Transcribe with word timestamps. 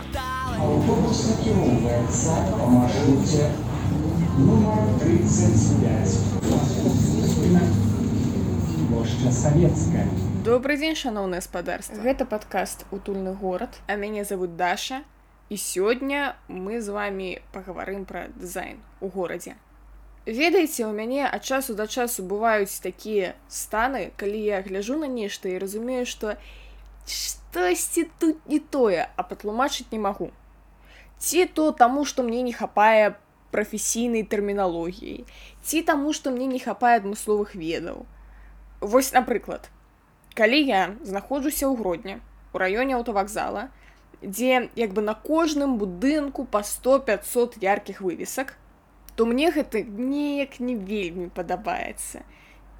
Автобус 0.00 1.18
накіроўваецца 1.28 2.32
па 2.48 2.66
маршруце 2.72 3.48
нумар 4.38 4.86
35. 5.02 6.16
Плошча 8.88 9.32
Савецкая. 9.32 10.06
Добрый 10.48 10.80
дзень 10.80 10.96
шаноўнае 10.96 11.42
гаспадарства 11.44 12.00
гэта 12.00 12.24
падкаст 12.24 12.86
утульны 12.90 13.34
горад 13.36 13.76
а 13.86 13.96
мяне 14.00 14.24
зовут 14.24 14.56
Даша 14.56 15.02
і 15.50 15.60
сёння 15.60 16.36
мы 16.48 16.80
з 16.80 16.88
вами 16.88 17.42
пагаварым 17.52 18.08
пра 18.08 18.28
дызайн 18.32 18.80
у 19.00 19.12
горадзе 19.12 19.60
ведаеце 20.24 20.88
у 20.88 20.92
мяне 20.96 21.28
ад 21.28 21.44
часу 21.44 21.74
да 21.74 21.86
часу 21.86 22.24
бываюць 22.24 22.80
такія 22.80 23.36
станы 23.48 24.08
калі 24.16 24.40
я 24.40 24.62
гляжу 24.64 24.96
на 24.96 25.06
нешта 25.06 25.52
і 25.52 25.58
разумею 25.60 26.06
што 26.06 26.40
штосьці 27.50 28.08
тут 28.18 28.42
не 28.46 28.58
тое 28.60 29.06
а 29.16 29.22
патлумачыць 29.22 29.90
не 29.92 30.00
магу 30.08 30.30
ці 31.18 31.46
то 31.58 31.70
таму 31.72 32.04
што 32.04 32.26
мне 32.26 32.42
не 32.48 32.52
хапае 32.56 33.16
прафесійнай 33.54 34.26
тэрміналогіі 34.34 35.24
ці 35.62 35.82
таму 35.90 36.12
што 36.18 36.34
мне 36.34 36.46
не 36.50 36.60
хапае 36.62 36.98
адмысловых 37.00 37.56
ведаў 37.62 38.04
вось 38.80 39.12
напрыклад 39.16 39.70
калі 40.38 40.60
я 40.60 40.82
знаходжуся 41.02 41.66
ў 41.66 41.74
гродні 41.80 42.18
у 42.52 42.62
раёне 42.62 42.96
аўтавакзала 42.98 43.68
дзе 44.22 44.68
як 44.76 44.92
бы 44.96 45.02
на 45.02 45.14
кожным 45.14 45.76
будынку 45.80 46.44
па 46.44 46.62
100-500 46.64 47.58
яркіх 47.60 48.00
вывесак 48.00 48.56
то 49.16 49.26
мне 49.26 49.50
гэта 49.50 49.82
неяк 49.82 50.60
не 50.60 50.76
вельмі 50.76 51.28
падабаецца 51.28 52.22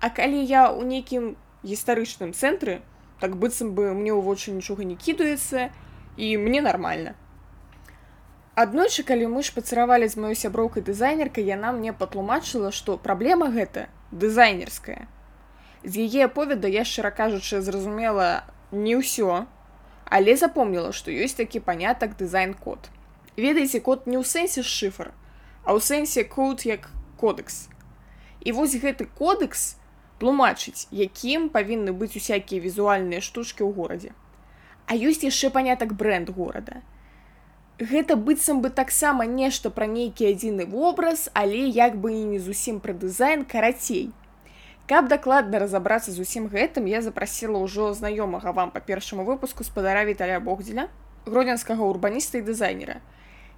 а 0.01 0.11
калі 0.11 0.45
я 0.45 0.69
ў 0.69 0.85
нейкім 0.93 1.37
гістарычным 1.65 2.37
цэнтры 2.37 2.81
так 3.22 3.38
быццам 3.38 3.72
бы 3.78 3.94
мне 3.94 4.10
ў 4.10 4.22
вочы 4.26 4.52
нічога 4.52 4.84
не 4.84 4.98
кідаецца 4.98 5.70
і 6.18 6.28
мне 6.42 6.62
нармальна. 6.66 7.14
Аднойчы 8.58 9.06
калі 9.08 9.30
мы 9.32 9.46
шпацыравалі 9.48 10.10
з 10.12 10.20
маёй 10.20 10.36
сяброўкай 10.36 10.84
дызайнеркай 10.84 11.46
яна 11.48 11.72
мне 11.72 11.94
патлумачыла 11.94 12.74
што 12.76 12.98
праблема 12.98 13.48
гэта 13.54 13.88
дызайнерская. 14.12 15.08
З 15.86 16.10
яе 16.10 16.26
аповеда 16.26 16.68
я 16.68 16.84
шчыра 16.84 17.14
кажучы 17.16 17.62
зразумела 17.62 18.44
не 18.72 18.98
ўсё 19.00 19.46
але 20.12 20.36
запомніла 20.36 20.92
што 20.92 21.14
ёсць 21.16 21.40
такі 21.40 21.64
панятак 21.64 22.18
дызайн-код. 22.20 22.92
Ведаеце 23.38 23.80
код 23.80 24.10
не 24.12 24.20
ў 24.20 24.26
сэнсе 24.28 24.66
шыфр 24.66 25.14
а 25.64 25.78
ў 25.78 25.80
сэнсе 25.80 26.26
код 26.26 26.66
як 26.66 26.90
кодекс. 27.18 27.70
І 28.42 28.52
вось 28.52 28.76
гэты 28.76 29.06
кодекс 29.06 29.78
тлумачыць 30.21 30.89
якім 30.91 31.49
павінны 31.55 31.93
быць 31.93 32.17
усякія 32.17 32.61
візуальныя 32.65 33.21
штучкі 33.21 33.65
ў 33.65 33.71
горадзе 33.79 34.13
а 34.87 34.97
ёсць 34.97 35.25
яшчэ 35.27 35.51
панятак 35.55 35.97
бренд 36.03 36.31
горада 36.31 36.83
гэта 37.79 38.17
быццам 38.17 38.63
бы 38.65 38.71
таксама 38.71 39.27
нешта 39.27 39.71
пра 39.71 39.87
нейкі 39.87 40.31
адзіны 40.33 40.65
вобраз 40.65 41.29
але 41.35 41.67
як 41.69 41.99
бы 42.01 42.13
і 42.17 42.23
не 42.37 42.39
зусім 42.39 42.81
пра 42.81 42.93
дызайн 42.93 43.45
карацей 43.45 44.15
Каб 44.87 45.09
дакладна 45.11 45.59
разабрацца 45.59 46.13
з 46.15 46.23
усім 46.23 46.47
гэтым 46.47 46.87
я 46.87 47.03
запрасіла 47.03 47.59
ўжо 47.59 47.91
знаёмага 47.91 48.55
вам 48.55 48.71
па 48.71 48.79
першаму 48.79 49.27
выпуску 49.27 49.67
спадара 49.67 50.07
віталя 50.07 50.39
богдзеля 50.41 50.87
гродзенскага 51.27 51.83
урбаніста 51.83 52.39
і 52.39 52.47
дызайнера 52.47 53.03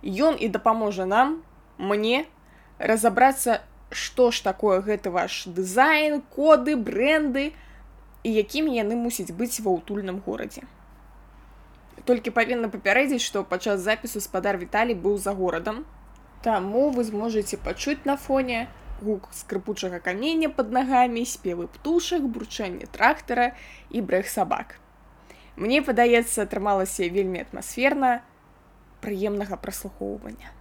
Ён 0.03 0.41
і 0.41 0.48
дапаможа 0.48 1.05
нам 1.05 1.43
мне 1.77 2.25
разабрацца 2.79 3.61
што 3.96 4.32
ж 4.32 4.44
такое 4.44 4.82
гэты 4.82 5.10
ваш 5.10 5.46
дызайн 5.48 6.22
коды 6.36 6.76
бренды 6.76 7.54
і 8.24 8.30
якімі 8.34 8.76
яны 8.76 8.96
мусяць 9.00 9.32
быць 9.32 9.60
ва 9.64 9.76
ўтульным 9.76 10.22
горадзе. 10.26 10.64
Толькі 12.06 12.36
павінна 12.36 12.70
папярэдзіць 12.70 13.24
што 13.24 13.44
падчас 13.44 13.84
запісу 13.84 14.22
спадар 14.24 14.58
віталій 14.58 14.96
быў 14.96 15.18
за 15.18 15.34
горадам. 15.34 15.86
Таму 16.44 16.90
вы 16.92 17.04
зможаце 17.08 17.58
пачуць 17.58 18.04
на 18.04 18.18
фоне 18.18 18.68
гук 19.02 19.30
скрыпучага 19.32 20.00
камення 20.00 20.50
под 20.50 20.72
нагамі 20.72 21.24
спевы 21.26 21.68
птушак 21.68 22.26
бурчэнне 22.28 22.90
трактара 22.92 23.53
і 23.90 24.02
брэх 24.02 24.28
сабак. 24.28 24.80
Мне 25.56 25.82
падаецца 25.86 26.44
атрымалася 26.44 27.08
вельмі 27.08 27.46
атмасферна 27.46 28.20
прыемнага 29.06 29.56
праслухоўвання 29.56 30.52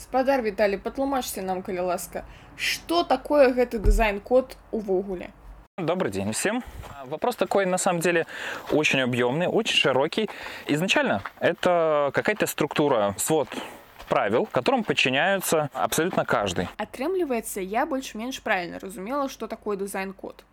спадар 0.00 0.42
віталі 0.42 0.76
патлумачце 0.76 1.42
нам 1.42 1.60
калі 1.62 1.80
ласка 1.92 2.24
што 2.56 3.04
такое 3.04 3.52
гэты 3.52 3.78
дызайн-код 3.78 4.56
увогуле 4.72 5.30
Добрый 5.76 6.10
день 6.10 6.32
всем. 6.32 6.62
Вопрос 7.06 7.36
такой, 7.36 7.64
на 7.64 7.78
самом 7.78 8.00
деле, 8.00 8.26
очень 8.70 9.00
объемный, 9.00 9.46
очень 9.46 9.76
широкий. 9.76 10.28
Изначально 10.66 11.22
это 11.40 12.10
какая-то 12.12 12.46
структура, 12.46 13.14
свод 13.16 13.48
правил, 14.06 14.46
которым 14.52 14.84
подчиняются 14.84 15.70
абсолютно 15.72 16.26
каждый. 16.26 16.68
Атрымліваецца, 16.76 17.60
я 17.60 17.86
больш-менш 17.86 18.40
правільна 18.40 18.78
разумела, 18.78 19.30
што 19.30 19.46
такое 19.46 19.78
дызайн-код. 19.78 20.44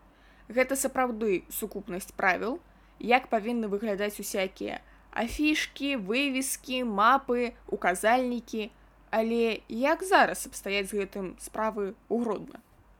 Гэта 0.47 0.77
сапраўды 0.79 1.43
сукупнасць 1.51 2.15
правіл, 2.15 2.61
як 2.99 3.27
павінны 3.27 3.67
выглядаць 3.67 4.19
усякія 4.19 4.79
афішкі, 5.17 5.97
вывескі, 5.97 6.83
мапы, 6.85 7.53
указальнікі, 7.67 8.71
але 9.11 9.59
як 9.67 10.03
зараз 10.03 10.47
абстаяць 10.47 10.89
з 10.89 11.03
гэтым 11.03 11.35
справы 11.39 11.93
ўгродна. 12.09 12.59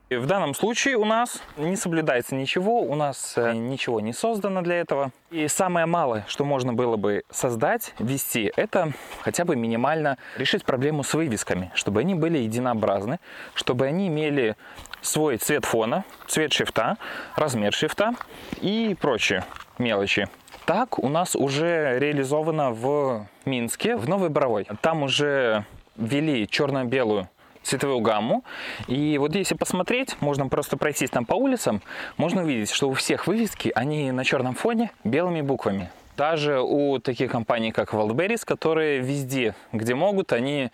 В 0.10 0.26
данном 0.26 0.54
случае 0.56 0.96
у 0.96 1.04
нас 1.04 1.42
не 1.58 1.76
соблюдается 1.76 2.34
ничего, 2.34 2.80
у 2.80 2.96
нас 2.96 3.34
э, 3.36 3.52
ничего 3.52 4.00
не 4.00 4.14
создано 4.14 4.62
для 4.62 4.76
этого. 4.76 5.12
И 5.32 5.50
самое 5.50 5.86
малое, 5.86 6.24
что 6.30 6.46
можно 6.46 6.72
было 6.72 6.96
бы 6.96 7.24
создать, 7.30 7.94
ввести, 8.00 8.50
это 8.56 8.94
хотя 9.20 9.44
бы 9.44 9.58
минимально 9.58 10.18
решить 10.38 10.64
проблему 10.64 11.04
с 11.04 11.14
вывесками, 11.14 11.72
чтобы 11.74 12.00
они 12.00 12.16
были 12.16 12.38
единообразны, 12.38 13.20
чтобы 13.54 13.86
они 13.86 14.08
имели 14.08 14.56
свой 15.02 15.36
цвет 15.38 15.66
фона, 15.66 16.06
цвет 16.26 16.54
шрифта, 16.54 16.96
размер 17.36 17.74
шрифта 17.74 18.14
и 18.62 18.96
прочие 18.98 19.44
мелочи. 19.78 20.30
Так 20.66 21.00
у 21.00 21.10
нас 21.10 21.36
уже 21.36 22.00
реализовано 22.00 22.72
в 22.72 23.28
Минске, 23.44 23.98
в 23.98 24.08
Новой 24.08 24.30
Боровой. 24.30 24.68
Там 24.82 25.04
уже 25.04 25.66
ввели 25.98 26.48
черно-белую 26.48 27.30
цветовую 27.64 28.00
гамму. 28.00 28.44
И 28.88 29.18
вот 29.18 29.36
если 29.36 29.56
посмотреть, 29.56 30.16
можно 30.22 30.48
просто 30.48 30.78
пройтись 30.78 31.10
там 31.10 31.26
по 31.26 31.36
улицам, 31.36 31.82
можно 32.16 32.44
увидеть, 32.44 32.72
что 32.72 32.90
у 32.90 32.94
всех 32.94 33.28
вывески, 33.28 33.72
они 33.76 34.12
на 34.12 34.24
черном 34.24 34.56
фоне 34.56 34.92
белыми 35.04 35.42
буквами. 35.42 35.92
Даже 36.16 36.60
у 36.60 36.98
таких 36.98 37.32
компаний, 37.32 37.72
как 37.72 37.94
Wildberries, 37.94 38.44
которые 38.44 39.02
везде, 39.02 39.54
где 39.72 39.94
могут, 39.94 40.34
они 40.34 40.72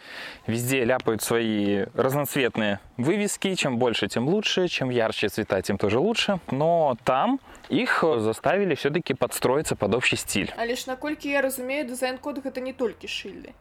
везде 0.47 0.85
ляпают 0.85 1.22
свои 1.22 1.83
разноцветные 1.95 2.79
вывески. 2.95 3.53
Чем 3.56 3.78
больше, 3.78 4.07
тем 4.07 4.29
лучше. 4.29 4.69
Чем 4.69 4.89
ярче 4.89 5.28
цвета, 5.28 5.62
тем 5.62 5.78
тоже 5.78 6.00
лучше. 6.00 6.39
Но 6.50 6.95
там 7.03 7.41
их 7.67 8.06
заставили 8.19 8.75
все-таки 8.75 9.13
подстроиться 9.13 9.75
под 9.75 9.94
общий 9.95 10.16
стиль. 10.16 10.50
Але 10.55 10.66
ж 10.66 10.85
наколькі 10.85 11.27
я 11.28 11.41
разумею, 11.41 11.85
дызайн-код 11.85 12.45
гэта 12.45 12.61
не 12.62 12.72
толькі 12.71 13.09
шыльды. 13.09 13.53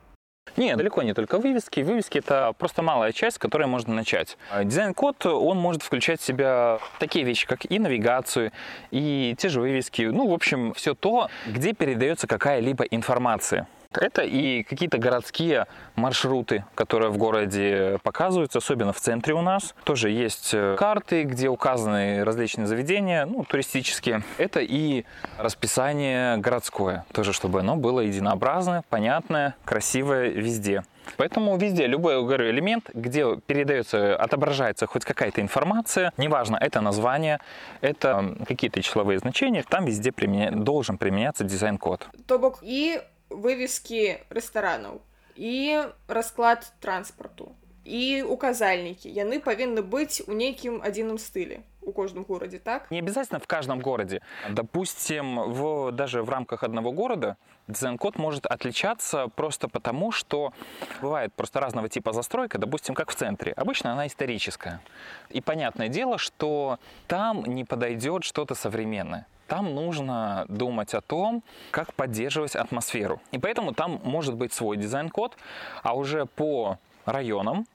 Нет, 0.57 0.77
далеко 0.77 1.03
не 1.03 1.15
только 1.15 1.39
вывески. 1.39 1.81
Вывески 1.81 2.19
это 2.19 2.53
просто 2.59 2.83
малая 2.83 3.13
часть, 3.13 3.37
с 3.37 3.39
которой 3.39 3.67
можно 3.67 3.95
начать. 3.95 4.37
А 4.51 4.65
дизайн-код, 4.65 5.27
он 5.27 5.59
может 5.59 5.83
включать 5.83 6.21
в 6.21 6.25
себя 6.25 6.79
такие 6.99 7.25
вещи, 7.25 7.47
как 7.47 7.71
и 7.71 7.79
навигацию, 7.79 8.53
и 8.91 9.35
те 9.39 9.49
же 9.49 9.61
вывески. 9.61 10.03
Ну, 10.03 10.29
в 10.29 10.33
общем, 10.33 10.73
все 10.75 10.95
то, 10.95 11.29
где 11.47 11.73
передается 11.73 12.27
какая-либо 12.27 12.85
информация. 12.85 13.67
Это 13.99 14.23
и 14.23 14.63
какие-то 14.63 14.99
городские 14.99 15.67
маршруты, 15.95 16.65
которые 16.75 17.11
в 17.11 17.19
городе 17.19 17.99
показываются, 18.03 18.59
особенно 18.59 18.93
в 18.93 19.01
центре 19.01 19.35
у 19.35 19.43
нас. 19.43 19.75
Тоже 19.85 20.11
есть 20.11 20.51
э, 20.53 20.77
карты, 20.79 21.25
где 21.25 21.49
указаны 21.49 22.25
различные 22.25 22.67
заведения, 22.67 23.27
ну, 23.27 23.45
туристические. 23.45 24.23
Это 24.39 24.61
и 24.61 25.05
расписание 25.39 26.37
городское, 26.39 27.05
тоже 27.13 27.33
чтобы 27.33 27.61
оно 27.61 27.77
было 27.77 28.01
единообразное, 28.01 28.83
понятное, 28.89 29.55
красивое 29.65 30.29
везде. 30.29 30.83
Поэтому 31.17 31.57
везде 31.57 31.87
любой 31.87 32.23
говорю, 32.23 32.49
элемент, 32.51 32.91
где 32.95 33.37
передается, 33.37 34.17
отображается 34.17 34.87
хоть 34.87 35.05
какая-то 35.05 35.41
информация, 35.41 36.13
неважно, 36.17 36.57
это 36.57 36.81
название, 36.81 37.41
это 37.81 38.37
какие-то 38.47 38.83
числовые 38.83 39.19
значения, 39.19 39.65
там 39.69 39.85
везде 39.85 40.13
применя... 40.13 40.53
должен 40.53 40.99
применяться 40.99 41.45
дизайн-код. 41.45 42.09
То 42.27 42.39
бок 42.39 42.59
и 42.63 43.01
вывескі 43.32 44.18
рэстаранаў 44.30 45.02
і 45.36 45.84
расклад 46.08 46.72
транспарту 46.80 47.54
і 47.88 48.24
указальнікі 48.28 49.08
яны 49.12 49.40
павінны 49.40 49.82
быць 49.82 50.24
у 50.28 50.36
нейкім 50.36 50.84
адзіным 50.84 51.18
стылі 51.18 51.64
у 51.82 51.92
кожным 51.92 52.26
городе 52.28 52.60
так 52.60 52.92
не 52.92 53.00
обязательно 53.00 53.40
в 53.40 53.48
каждом 53.48 53.80
городе 53.80 54.22
допустим 54.50 55.40
в 55.54 55.92
даже 55.92 56.22
в 56.22 56.30
рамках 56.30 56.64
одного 56.64 56.92
города 56.92 57.38
дизайн-код 57.68 58.18
может 58.18 58.46
отличаться 58.46 59.28
просто 59.36 59.68
потому 59.70 60.12
что 60.12 60.54
бывает 61.02 61.34
просто 61.34 61.60
разного 61.60 61.88
типа 61.88 62.12
застройка 62.12 62.58
допустим 62.58 62.94
как 62.94 63.10
в 63.10 63.16
центре 63.16 63.54
обычно 63.54 63.94
она 63.94 64.08
историческая 64.08 64.82
и 65.30 65.40
понятное 65.42 65.88
дело 65.88 66.18
что 66.18 66.80
там 67.08 67.46
не 67.46 67.64
подойдет 67.64 68.24
что-то 68.24 68.56
современное 68.56 69.26
там 69.52 69.74
нужно 69.74 70.46
думать 70.50 70.94
о 70.94 71.02
том, 71.02 71.44
как 71.72 71.94
поддерживать 71.94 72.56
атмосферу. 72.56 73.22
И 73.32 73.40
поэтому 73.40 73.74
там 73.74 74.02
может 74.04 74.36
быть 74.36 74.54
свой 74.54 74.78
дизайн-код, 74.78 75.38
а 75.84 75.96
уже 75.96 76.26
по 76.26 76.78
районам 77.06 77.66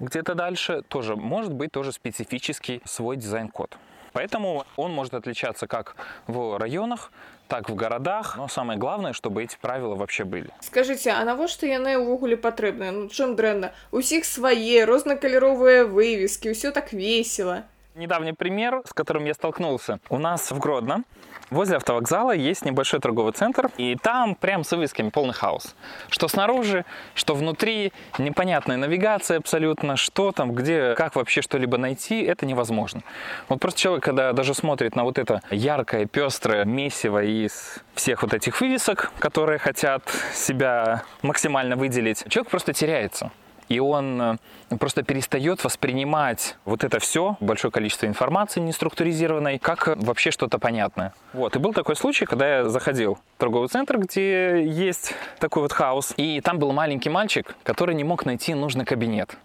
где-то 0.00 0.34
дальше 0.34 0.82
тоже 0.82 1.16
может 1.16 1.52
быть 1.52 1.72
тоже 1.72 1.92
специфический 1.92 2.82
свой 2.84 3.16
дизайн-код. 3.16 3.78
Поэтому 4.12 4.64
он 4.76 4.92
может 4.92 5.12
отличаться 5.14 5.66
как 5.66 5.96
в 6.28 6.56
районах, 6.58 7.10
так 7.48 7.68
в 7.68 7.74
городах. 7.74 8.36
Но 8.36 8.46
самое 8.46 8.78
главное, 8.78 9.12
чтобы 9.12 9.42
эти 9.42 9.56
правила 9.60 9.96
вообще 9.96 10.22
были. 10.22 10.50
Скажите, 10.60 11.10
а 11.10 11.24
навошта 11.24 11.66
яны 11.66 11.98
ўвогуле 11.98 12.36
патрэбныя 12.36 12.92
ну 12.92 13.08
чым 13.08 13.34
дрэнна 13.34 13.74
усіх 13.90 14.24
свае 14.24 14.84
рознакаляровыя 14.84 15.84
вывески 15.84 16.46
ўсё 16.46 16.70
так 16.70 16.92
весело 16.92 17.64
Недавний 17.99 18.31
пример, 18.31 18.81
с 18.85 18.93
которым 18.93 19.25
я 19.25 19.33
столкнулся. 19.33 19.99
У 20.07 20.17
нас 20.17 20.51
в 20.51 20.57
Гродно 20.57 21.03
возле 21.49 21.75
автовокзала 21.75 22.31
есть 22.31 22.63
небольшой 22.63 23.01
торговый 23.01 23.33
центр, 23.33 23.69
и 23.75 23.97
там 24.01 24.35
прям 24.35 24.63
с 24.63 24.71
вывесками 24.71 25.09
полный 25.09 25.33
хаос. 25.33 25.75
Что 26.07 26.29
снаружи, 26.29 26.85
что 27.13 27.35
внутри, 27.35 27.91
непонятная 28.17 28.77
навигация 28.77 29.39
абсолютно, 29.39 29.97
что 29.97 30.31
там, 30.31 30.53
где, 30.53 30.95
как 30.95 31.17
вообще 31.17 31.41
что-либо 31.41 31.77
найти, 31.77 32.23
это 32.23 32.45
невозможно. 32.45 33.01
Вот 33.49 33.59
просто 33.59 33.81
человек, 33.81 34.05
когда 34.05 34.31
даже 34.31 34.53
смотрит 34.53 34.95
на 34.95 35.03
вот 35.03 35.19
это 35.19 35.41
яркое, 35.51 36.05
пестрое 36.05 36.63
месиво 36.63 37.21
из 37.21 37.79
всех 37.95 38.23
вот 38.23 38.33
этих 38.33 38.61
вывесок, 38.61 39.11
которые 39.19 39.59
хотят 39.59 40.03
себя 40.33 41.03
максимально 41.21 41.75
выделить, 41.75 42.23
человек 42.29 42.49
просто 42.49 42.71
теряется 42.71 43.29
и 43.69 43.79
он 43.79 44.21
э, 44.21 44.77
просто 44.77 45.03
перестает 45.03 45.63
воспринимать 45.63 46.57
вот 46.65 46.83
это 46.83 46.99
все, 46.99 47.37
большое 47.39 47.71
количество 47.71 48.07
информации 48.07 48.59
неструктуризированной, 48.59 49.59
как 49.59 49.95
вообще 49.95 50.31
что-то 50.31 50.59
понятное. 50.59 51.13
Вот. 51.33 51.55
И 51.55 51.59
был 51.59 51.73
такой 51.73 51.95
случай, 51.95 52.25
когда 52.25 52.57
я 52.57 52.69
заходил 52.69 53.15
в 53.15 53.39
торговый 53.39 53.69
центр, 53.69 53.97
где 53.97 54.63
есть 54.65 55.13
такой 55.39 55.63
вот 55.63 55.71
хаос, 55.71 56.13
и 56.17 56.41
там 56.41 56.59
был 56.59 56.71
маленький 56.73 57.09
мальчик, 57.09 57.55
который 57.63 57.95
не 57.95 58.03
мог 58.03 58.25
найти 58.25 58.53
нужный 58.53 58.85
кабинет. 58.85 59.37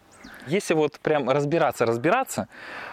Если 0.46 0.74
вот 0.74 0.98
прям 1.00 1.28
разбираться, 1.30 1.86
разбираться, 1.86 2.48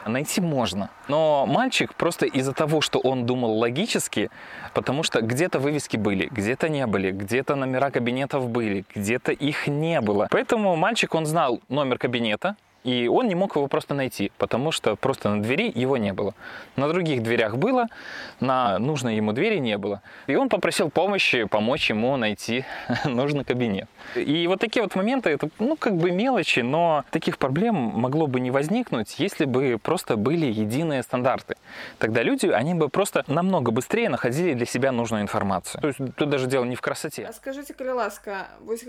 найти 0.06 0.42
можно. 0.42 0.90
Но 1.08 1.46
мальчик 1.46 1.94
просто 1.96 2.26
из-за 2.26 2.54
того, 2.54 2.82
что 2.82 3.00
он 3.00 3.26
думал 3.26 3.58
логически, 3.58 4.30
потому 4.74 5.04
что 5.04 5.22
где-то 5.22 5.60
вывески 5.60 5.98
были, 5.98 6.28
где-то 6.32 6.70
не 6.70 6.86
были, 6.88 7.12
где-то 7.12 7.56
номера 7.56 7.92
кабинетов 7.92 8.50
были, 8.50 8.86
где-то 8.96 9.32
их 9.32 9.68
не 9.68 10.02
было. 10.02 10.28
Поэтому 10.32 10.76
мальчик, 10.76 11.14
он 11.16 11.26
знал 11.26 11.62
номер 11.70 11.98
кабинета, 11.98 12.56
и 12.84 13.08
он 13.08 13.28
не 13.28 13.36
мог 13.36 13.56
его 13.56 13.68
просто 13.68 13.94
найти, 13.94 14.32
потому 14.38 14.72
что 14.72 14.96
просто 14.96 15.30
на 15.30 15.42
двери 15.42 15.72
его 15.74 15.98
не 15.98 16.14
было. 16.14 16.34
На 16.76 16.88
других 16.88 17.22
дверях 17.24 17.58
было, 17.58 17.88
на 18.40 18.80
нужной 18.80 19.16
ему 19.16 19.34
двери 19.34 19.60
не 19.60 19.78
было. 19.78 20.02
И 20.28 20.36
он 20.36 20.50
попросил 20.50 20.90
помощи, 20.90 21.44
помочь 21.46 21.90
ему 21.90 22.18
найти 22.18 22.66
нужный 23.06 23.44
кабинет. 23.44 23.88
И 24.16 24.48
вот 24.48 24.60
такие 24.60 24.84
вот 24.84 24.96
моменты, 24.96 25.30
это 25.30 25.50
ну 25.60 25.76
как 25.76 25.96
бы 25.96 26.12
мелочи, 26.12 26.62
но 26.62 27.04
таких 27.12 27.38
проблем 27.38 27.76
могло 27.76 28.28
бы 28.28 28.40
не 28.40 28.52
возникнуть, 28.52 29.20
если 29.20 29.46
бы 29.46 29.78
просто 29.82 30.18
были 30.18 30.46
единые 30.46 31.04
стандарты. 31.04 31.56
Тогда 32.00 32.24
люди, 32.24 32.48
они 32.48 32.74
бы 32.74 32.90
просто 32.90 33.24
намного 33.28 33.72
быстрее 33.72 34.10
находили 34.10 34.54
для 34.54 34.66
себя 34.66 34.92
нужную 34.92 35.22
информацию. 35.22 35.82
То 35.82 35.88
есть 35.88 36.00
тут 36.16 36.30
даже 36.30 36.48
дело 36.48 36.66
не 36.66 36.76
в 36.76 36.82
красоте. 36.82 37.26
А 37.30 37.34
скажите, 37.34 37.74
калі 37.74 37.92
ласка 37.92 38.48
вось 38.66 38.84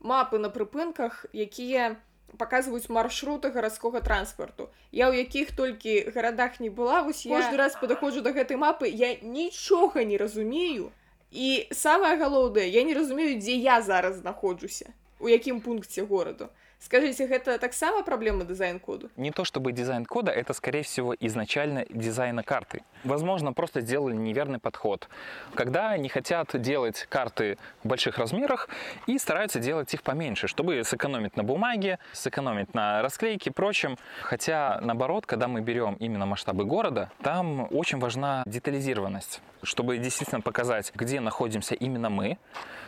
мапы 0.00 0.38
на 0.38 0.48
прыпынках 0.48 1.26
якія 1.32 1.96
паказваюць 2.37 2.89
маршруты 2.89 3.51
гарадскога 3.51 4.01
транспарту 4.01 4.69
я 4.91 5.09
ў 5.11 5.25
якіх 5.25 5.51
толькі 5.55 6.11
гарадах 6.15 6.59
не 6.63 6.69
была 6.69 7.03
вось 7.03 7.25
я 7.25 7.35
кожны 7.35 7.59
раз 7.61 7.77
падаходжу 7.81 8.23
да 8.25 8.33
гэтай 8.37 8.57
мапы 8.57 8.89
я 8.89 9.13
нічога 9.21 10.03
не 10.03 10.17
разумею 10.17 10.91
і 11.31 11.67
самае 11.71 12.15
галоўнае 12.17 12.67
я 12.71 12.83
не 12.83 12.97
разумею 12.97 13.37
дзе 13.39 13.55
я 13.55 13.81
зараз 13.81 14.19
знаходжуся 14.23 14.91
у 15.19 15.29
якім 15.29 15.61
пункце 15.61 16.03
гораду 16.03 16.49
Скажите, 16.78 17.24
это 17.24 17.58
так 17.58 17.72
само 17.72 18.02
проблема 18.02 18.44
дизайн-коду? 18.44 19.10
Не 19.16 19.32
то 19.32 19.44
чтобы 19.44 19.72
дизайн-кода, 19.72 20.30
это, 20.30 20.52
скорее 20.52 20.82
всего, 20.82 21.14
изначально 21.18 21.84
дизайна 21.88 22.42
карты. 22.42 22.82
Возможно, 23.02 23.52
просто 23.52 23.80
сделали 23.80 24.14
неверный 24.14 24.58
подход. 24.58 25.08
Когда 25.54 25.90
они 25.90 26.08
хотят 26.08 26.60
делать 26.60 27.06
карты 27.08 27.58
в 27.82 27.88
больших 27.88 28.18
размерах 28.18 28.68
и 29.06 29.18
стараются 29.18 29.58
делать 29.58 29.92
их 29.94 30.02
поменьше, 30.02 30.48
чтобы 30.48 30.84
сэкономить 30.84 31.36
на 31.36 31.42
бумаге, 31.42 31.98
сэкономить 32.12 32.72
на 32.74 33.02
расклейке 33.02 33.50
и 33.50 33.52
прочем. 33.52 33.98
Хотя, 34.22 34.78
наоборот, 34.80 35.26
когда 35.26 35.48
мы 35.48 35.62
берем 35.62 35.94
именно 35.94 36.26
масштабы 36.26 36.64
города, 36.64 37.10
там 37.22 37.66
очень 37.72 37.98
важна 37.98 38.44
детализированность. 38.46 39.40
Чтобы 39.62 39.98
действительно 39.98 40.40
показать, 40.40 40.92
где 40.94 41.20
находимся 41.20 41.74
именно 41.74 42.10
мы, 42.10 42.38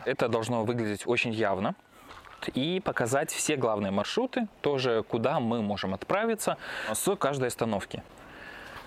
это 0.04 0.28
должно 0.28 0.64
выглядеть 0.64 1.06
очень 1.06 1.32
явно 1.32 1.74
и 2.54 2.80
показать 2.80 3.32
все 3.32 3.56
главные 3.56 3.90
маршруты, 3.90 4.48
тоже 4.60 5.04
куда 5.08 5.40
мы 5.40 5.62
можем 5.62 5.94
отправиться 5.94 6.56
с 6.92 7.16
каждой 7.16 7.48
остановки. 7.48 8.02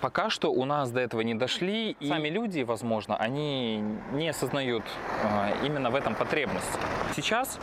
Пока 0.02 0.30
что 0.30 0.50
у 0.50 0.64
нас 0.64 0.90
до 0.90 0.98
этого 0.98 1.20
не 1.20 1.36
дошли, 1.36 1.92
и 2.00 2.08
сами 2.08 2.28
люди, 2.28 2.62
возможно, 2.62 3.16
они 3.16 3.84
не 4.12 4.30
осознают 4.30 4.82
э, 5.22 5.64
именно 5.64 5.90
в 5.90 5.94
этом 5.94 6.16
потребность. 6.16 6.66
Сейчас 7.14 7.60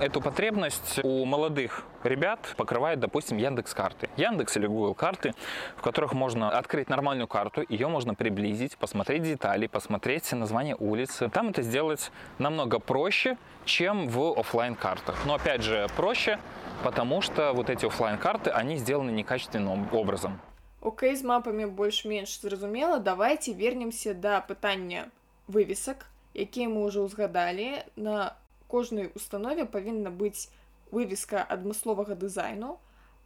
эту 0.00 0.22
потребность 0.22 1.00
у 1.04 1.26
молодых 1.26 1.84
ребят 2.02 2.54
покрывает, 2.56 2.98
допустим, 2.98 3.36
Яндекс 3.36 3.74
карты. 3.74 4.08
Яндекс 4.16 4.56
или 4.56 4.66
Google 4.66 4.94
карты, 4.94 5.34
в 5.76 5.82
которых 5.82 6.14
можно 6.14 6.48
открыть 6.48 6.88
нормальную 6.88 7.28
карту, 7.28 7.62
ее 7.68 7.88
можно 7.88 8.14
приблизить, 8.14 8.78
посмотреть 8.78 9.24
детали, 9.24 9.66
посмотреть 9.66 10.32
название 10.32 10.76
улицы. 10.78 11.28
Там 11.28 11.50
это 11.50 11.60
сделать 11.60 12.10
намного 12.38 12.78
проще, 12.78 13.36
чем 13.66 14.08
в 14.08 14.32
офлайн 14.40 14.76
картах. 14.76 15.16
Но 15.26 15.34
опять 15.34 15.62
же 15.62 15.86
проще, 15.94 16.38
потому 16.84 17.20
что 17.20 17.52
вот 17.52 17.68
эти 17.68 17.84
офлайн 17.84 18.16
карты 18.16 18.48
они 18.48 18.78
сделаны 18.78 19.10
некачественным 19.10 19.88
образом. 19.92 20.40
Окей, 20.82 21.16
з 21.16 21.22
мапамі 21.22 21.66
больш-менш 21.66 22.40
зразумела, 22.42 22.98
давайте 22.98 23.54
вернемся 23.54 24.14
да 24.14 24.42
пытання 24.42 25.08
вывесак, 25.46 26.10
якія 26.34 26.66
мы 26.68 26.84
ўжо 26.90 27.06
ўзгадалі. 27.06 27.86
На 27.96 28.34
кожнай 28.66 29.10
установе 29.14 29.64
павінна 29.64 30.10
быць 30.10 30.50
вывеска 30.90 31.46
адмысловага 31.46 32.18
дызайну, 32.18 32.82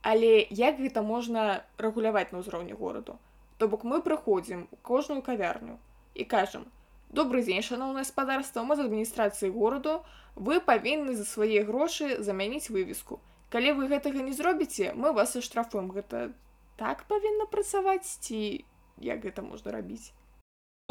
Але 0.06 0.47
як 0.50 0.79
гэта 0.79 1.03
можна 1.03 1.67
рэгуляваць 1.82 2.31
на 2.31 2.38
ўзроўні 2.38 2.79
гораду? 2.79 3.19
То 3.59 3.67
бок 3.67 3.82
мы 3.82 3.99
прыходзім 3.99 4.69
у 4.70 4.76
кожную 4.87 5.23
кавярню 5.29 5.79
і 6.14 6.23
кажам: 6.25 6.67
добрый 7.11 7.43
дзень 7.43 7.67
шаноўнае 7.67 8.05
гаспадарства 8.06 8.62
мы 8.62 8.76
з 8.79 8.87
адміністрацыі 8.87 9.50
гораду 9.50 9.97
вы 10.37 10.61
павінны 10.61 11.17
за 11.19 11.25
свае 11.25 11.64
грошы 11.66 12.23
замяніць 12.23 12.71
вывеску. 12.71 13.19
Калі 13.50 13.75
вы 13.80 13.90
гэтага 13.90 14.23
не 14.23 14.30
зробіце, 14.30 14.95
мы 14.95 15.11
вас 15.11 15.35
аштрафуем 15.35 15.90
гэта 15.90 16.30
так 16.77 17.03
павінна 17.08 17.46
працаваць 17.46 18.17
ці 18.25 18.65
як 18.98 19.24
гэта 19.25 19.41
можна 19.41 19.72
рабіць 19.72 20.13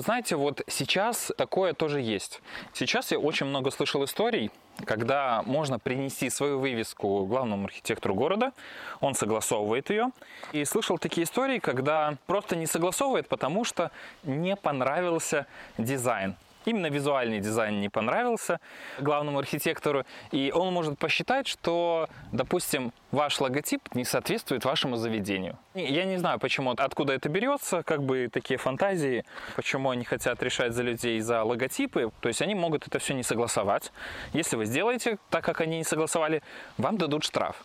Знаете, 0.00 0.37
вот 0.37 0.62
сейчас 0.67 1.31
такое 1.37 1.75
тоже 1.75 2.00
есть. 2.00 2.40
Сейчас 2.73 3.12
я 3.12 3.19
очень 3.19 3.45
много 3.45 3.71
слышал 3.71 4.02
историй, 4.05 4.50
когда 4.87 5.43
можно 5.45 5.79
принести 5.79 6.31
свою 6.31 6.59
вывеску 6.59 7.26
главному 7.26 7.67
архитектору 7.67 8.14
города, 8.14 8.52
он 9.00 9.14
согласовывает 9.14 9.90
ее. 9.90 10.11
И 10.52 10.64
слышал 10.64 10.97
такие 10.97 11.25
истории, 11.25 11.59
когда 11.59 12.17
просто 12.26 12.57
не 12.57 12.64
согласовывает, 12.67 13.29
потому 13.29 13.64
что 13.64 13.90
не 14.23 14.57
понравился 14.57 15.47
дизайн 15.76 16.35
именно 16.65 16.88
визуальный 16.88 17.39
дизайн 17.39 17.79
не 17.79 17.89
понравился 17.89 18.60
главному 19.00 19.39
архитектору, 19.39 20.03
и 20.31 20.51
он 20.53 20.74
может 20.74 20.98
посчитать, 20.98 21.48
что, 21.48 22.10
допустим, 22.31 22.91
ваш 23.12 23.39
логотип 23.39 23.81
не 23.95 24.03
соответствует 24.05 24.65
вашему 24.65 24.98
заведению. 24.98 25.57
Я 25.74 26.05
не 26.05 26.17
знаю, 26.17 26.39
почему, 26.39 26.72
откуда 26.72 27.13
это 27.13 27.29
берется, 27.29 27.84
как 27.84 28.03
бы 28.03 28.29
такие 28.31 28.57
фантазии, 28.57 29.24
почему 29.55 29.89
они 29.89 30.03
хотят 30.03 30.41
решать 30.43 30.74
за 30.74 30.84
людей 30.84 31.19
за 31.19 31.43
логотипы, 31.43 32.12
то 32.19 32.27
есть 32.27 32.41
они 32.41 32.55
могут 32.55 32.88
это 32.88 33.00
все 33.00 33.13
не 33.13 33.24
согласовать. 33.24 33.91
Если 34.34 34.55
вы 34.55 34.65
сделаете 34.65 35.17
так, 35.29 35.43
как 35.43 35.62
они 35.62 35.77
не 35.77 35.84
согласовали, 35.84 36.41
вам 36.77 36.98
дадут 36.98 37.24
штраф. 37.24 37.63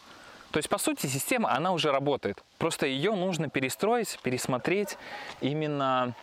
То 0.51 0.57
есть, 0.57 0.69
по 0.69 0.79
сути, 0.79 1.07
система, 1.07 1.53
она 1.53 1.73
уже 1.73 1.93
работает. 1.93 2.43
Просто 2.59 2.87
ее 2.87 3.15
нужно 3.15 3.49
перестроить, 3.49 4.19
пересмотреть 4.23 4.99
именно 5.41 6.15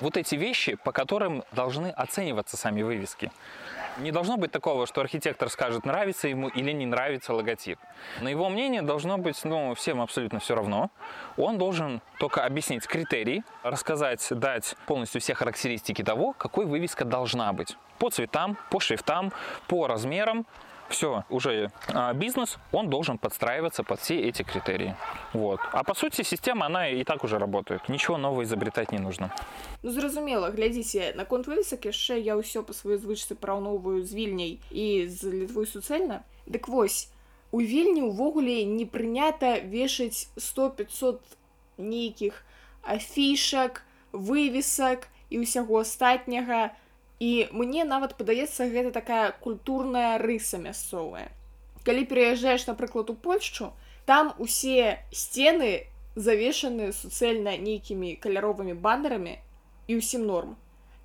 вот 0.00 0.16
эти 0.16 0.34
вещи, 0.34 0.74
по 0.74 0.92
которым 0.92 1.44
должны 1.52 1.88
оцениваться 1.88 2.56
сами 2.56 2.82
вывески. 2.82 3.30
Не 3.98 4.10
должно 4.10 4.38
быть 4.38 4.50
такого, 4.50 4.86
что 4.86 5.02
архитектор 5.02 5.50
скажет, 5.50 5.84
нравится 5.84 6.26
ему 6.26 6.48
или 6.48 6.72
не 6.72 6.86
нравится 6.86 7.34
логотип. 7.34 7.78
На 8.20 8.28
его 8.28 8.48
мнение 8.48 8.80
должно 8.80 9.18
быть 9.18 9.44
ну, 9.44 9.74
всем 9.74 10.00
абсолютно 10.00 10.38
все 10.40 10.54
равно. 10.54 10.90
Он 11.36 11.58
должен 11.58 12.00
только 12.18 12.44
объяснить 12.46 12.86
критерии, 12.86 13.44
рассказать, 13.62 14.26
дать 14.30 14.76
полностью 14.86 15.20
все 15.20 15.34
характеристики 15.34 16.02
того, 16.02 16.32
какой 16.32 16.64
вывеска 16.64 17.04
должна 17.04 17.52
быть. 17.52 17.76
По 17.98 18.08
цветам, 18.08 18.56
по 18.70 18.80
шрифтам, 18.80 19.30
по 19.68 19.86
размерам. 19.86 20.46
Все, 20.92 21.24
уже 21.30 21.70
бизнес, 22.14 22.58
он 22.72 22.88
должен 22.88 23.18
подстраиваться 23.18 23.82
под 23.82 24.00
все 24.00 24.20
эти 24.20 24.42
критерии. 24.42 24.94
Вот. 25.32 25.60
А 25.72 25.82
по 25.84 25.94
сути 25.94 26.22
система, 26.22 26.66
она 26.66 26.88
и 26.88 27.04
так 27.04 27.24
уже 27.24 27.38
работает. 27.38 27.88
Ничего 27.88 28.16
нового 28.18 28.42
изобретать 28.42 28.92
не 28.92 28.98
нужно. 28.98 29.32
Ну, 29.82 29.90
зразумела, 29.90 30.50
глядзіце, 30.50 31.14
наконт 31.16 31.46
вывесак 31.46 31.84
яшчэ 31.90 32.20
я 32.22 32.36
ўсё 32.38 32.62
па 32.62 32.72
сваёй 32.72 33.02
звычцы 33.02 33.34
параўноўваю 33.34 34.04
з 34.06 34.14
вільняй 34.14 34.60
і 34.70 35.08
з 35.08 35.24
літвой 35.24 35.66
суцэльна. 35.66 36.22
Дык 36.46 36.68
вось, 36.68 37.10
у 37.50 37.58
вільні 37.58 38.06
ўвогуле 38.06 38.62
не 38.64 38.86
прынята 38.86 39.58
вешаць 39.58 40.30
100-500 40.38 41.18
нейкіх 41.78 42.44
афішак, 42.86 43.82
вывесак 44.12 45.10
і 45.30 45.42
ўсяго 45.42 45.82
астатняга, 45.82 46.76
і 47.21 47.47
мне 47.51 47.83
нават 47.83 48.15
падаецца 48.17 48.69
гэта 48.69 48.91
такая 48.91 49.31
культурная 49.41 50.17
рыса 50.21 50.61
мясцовая 50.61 51.27
калі 51.87 52.05
пераязджаеш 52.05 52.67
напрыклад 52.67 53.09
у 53.09 53.15
польшчу 53.15 53.71
там 54.05 54.33
усе 54.37 54.99
сцены 55.11 55.87
завешаны 56.15 56.91
суцэльна 56.93 57.57
нейкімі 57.57 58.15
каляровымі 58.21 58.73
баннерамі 58.73 59.35
і 59.87 59.99
ўсім 60.01 60.25
норм 60.29 60.55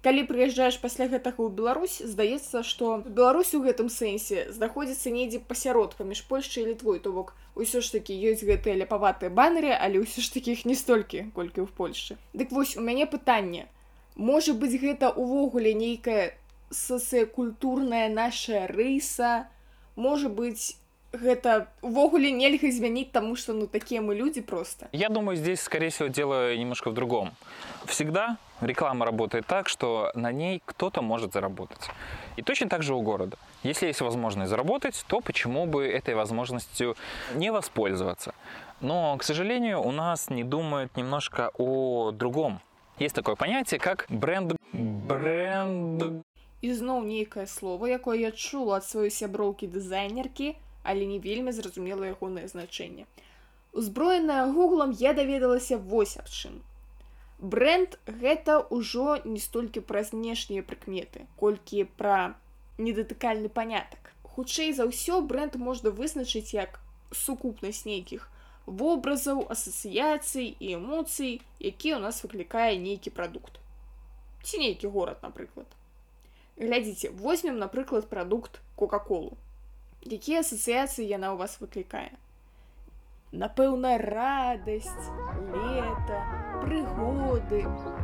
калі 0.03 0.25
прыязджаеш 0.29 0.81
пасля 0.83 1.07
гэтага 1.11 1.39
ў 1.47 1.55
Беларусь 1.59 1.97
здаецца 2.03 2.62
што 2.67 2.99
Беларусь 3.07 3.53
у 3.55 3.62
гэтым 3.67 3.89
сэнсе 3.93 4.49
знаходзіцца 4.57 5.15
недзе 5.15 5.39
пасярод 5.53 5.95
паміж 5.99 6.25
польшчай 6.31 6.67
літвой 6.67 6.99
то 7.05 7.12
бок 7.15 7.35
усё 7.55 7.85
ж 7.85 7.93
такі 7.99 8.17
ёсць 8.33 8.43
гэтыя 8.49 8.81
ляпаватыя 8.83 9.31
баннеры 9.31 9.71
але 9.77 10.03
ўсё 10.03 10.25
ж 10.27 10.33
такі 10.35 10.57
іх 10.59 10.65
не 10.67 10.75
столькі 10.75 11.29
колькі 11.39 11.62
ў 11.62 11.69
Польшчы 11.79 12.19
дык 12.35 12.51
вось 12.51 12.75
у 12.77 12.83
мяне 12.83 13.07
пытанне 13.07 13.69
можа 14.18 14.54
быць 14.54 14.76
гэта 14.82 15.12
увогуле 15.12 15.74
нейкая 15.74 16.34
сацыякультурная 16.70 18.10
наша 18.10 18.68
рыса. 18.68 19.48
Можа 19.96 20.28
быць 20.30 20.76
гэта 21.14 21.68
увогуле 21.82 22.32
нельга 22.32 22.70
змяніць 22.72 23.12
тому 23.12 23.36
что 23.36 23.54
ну 23.54 23.68
такие 23.68 24.02
мы 24.02 24.14
люди 24.14 24.42
просто 24.42 24.90
я 24.92 25.10
думаю 25.10 25.38
здесь 25.38 25.62
скорее 25.62 25.90
всего 25.90 26.10
дело 26.10 26.56
немножко 26.56 26.90
в 26.90 26.94
другом. 26.94 27.32
Всегда 27.86 28.38
реклама 28.62 29.06
работает 29.06 29.46
так 29.48 29.70
что 29.70 30.12
на 30.16 30.32
ней 30.32 30.62
кто-то 30.66 31.02
может 31.02 31.34
заработать. 31.34 31.90
И 32.36 32.42
точно 32.42 32.68
так 32.70 32.84
же 32.84 32.94
у 32.94 33.02
города. 33.02 33.38
Если 33.64 33.88
есть 33.88 34.02
возможность 34.02 34.50
заработать 34.50 35.06
то 35.08 35.22
почему 35.22 35.66
бы 35.66 35.88
этой 35.88 36.14
возможностью 36.14 36.96
не 37.36 37.52
воспользоваться? 37.52 38.34
Но 38.82 39.18
к 39.18 39.24
сожалению 39.24 39.82
у 39.82 39.92
нас 39.92 40.30
не 40.30 40.44
думают 40.44 40.98
немножко 40.98 41.52
о 41.58 42.12
другом 42.12 42.60
есть 43.00 43.16
такое 43.16 43.36
понятие 43.36 43.80
как 43.80 44.06
бренд 44.10 44.56
бренд 44.74 46.24
ізноў 46.62 47.04
нейкае 47.06 47.48
слово 47.48 47.86
якое 47.88 48.18
я 48.20 48.32
чула 48.32 48.77
ад 48.82 48.86
сваёй 48.86 49.12
сяброўкі 49.12 49.68
дызайнеркі 49.68 50.56
але 50.88 51.06
не 51.06 51.20
вельмі 51.20 51.51
зразумела 51.51 52.08
ягонае 52.08 52.48
значэнне. 52.48 53.06
Узброеная 53.74 54.48
гуглам 54.48 54.92
я 54.92 55.13
даведалася 55.13 55.77
вось 55.77 56.16
аб 56.18 56.32
чым. 56.32 56.63
Бренд 57.39 58.00
гэта 58.08 58.63
ўжо 58.72 59.20
не 59.25 59.39
столькі 59.44 59.84
пра 59.84 60.04
знешнія 60.08 60.63
прыкметы 60.63 61.27
колькі 61.36 61.84
пра 62.00 62.39
недатыкальны 62.80 63.51
панятак. 63.51 64.16
Хутчэй 64.24 64.72
за 64.72 64.88
ўсё 64.88 65.20
бренд 65.22 65.60
можна 65.60 65.92
вызначыць 65.92 66.56
як 66.56 66.80
сукупнасць 67.12 67.84
нейкіх 67.84 68.32
вобразаў 68.67 69.45
асацыяцый 69.55 70.55
і 70.59 70.75
эмоцый 70.79 71.43
які 71.59 71.95
ў 71.95 72.01
нас 72.07 72.23
выклікае 72.25 72.79
нейкі 72.79 73.11
прадукт 73.11 73.59
ці 74.43 74.62
нейкі 74.62 74.93
горад 74.97 75.23
напрыклад 75.27 75.67
глядзіце 76.59 77.11
возьмем 77.23 77.59
напрыклад 77.59 78.09
прадукт 78.11 78.61
кока-колу 78.77 79.35
якія 80.07 80.43
асацыяцыі 80.47 81.09
яна 81.11 81.35
ў 81.35 81.37
вас 81.43 81.59
выклікае 81.62 82.11
напэўна 83.33 83.97
радасць 83.99 85.09
лета 85.51 86.21
прыгоды 86.62 87.62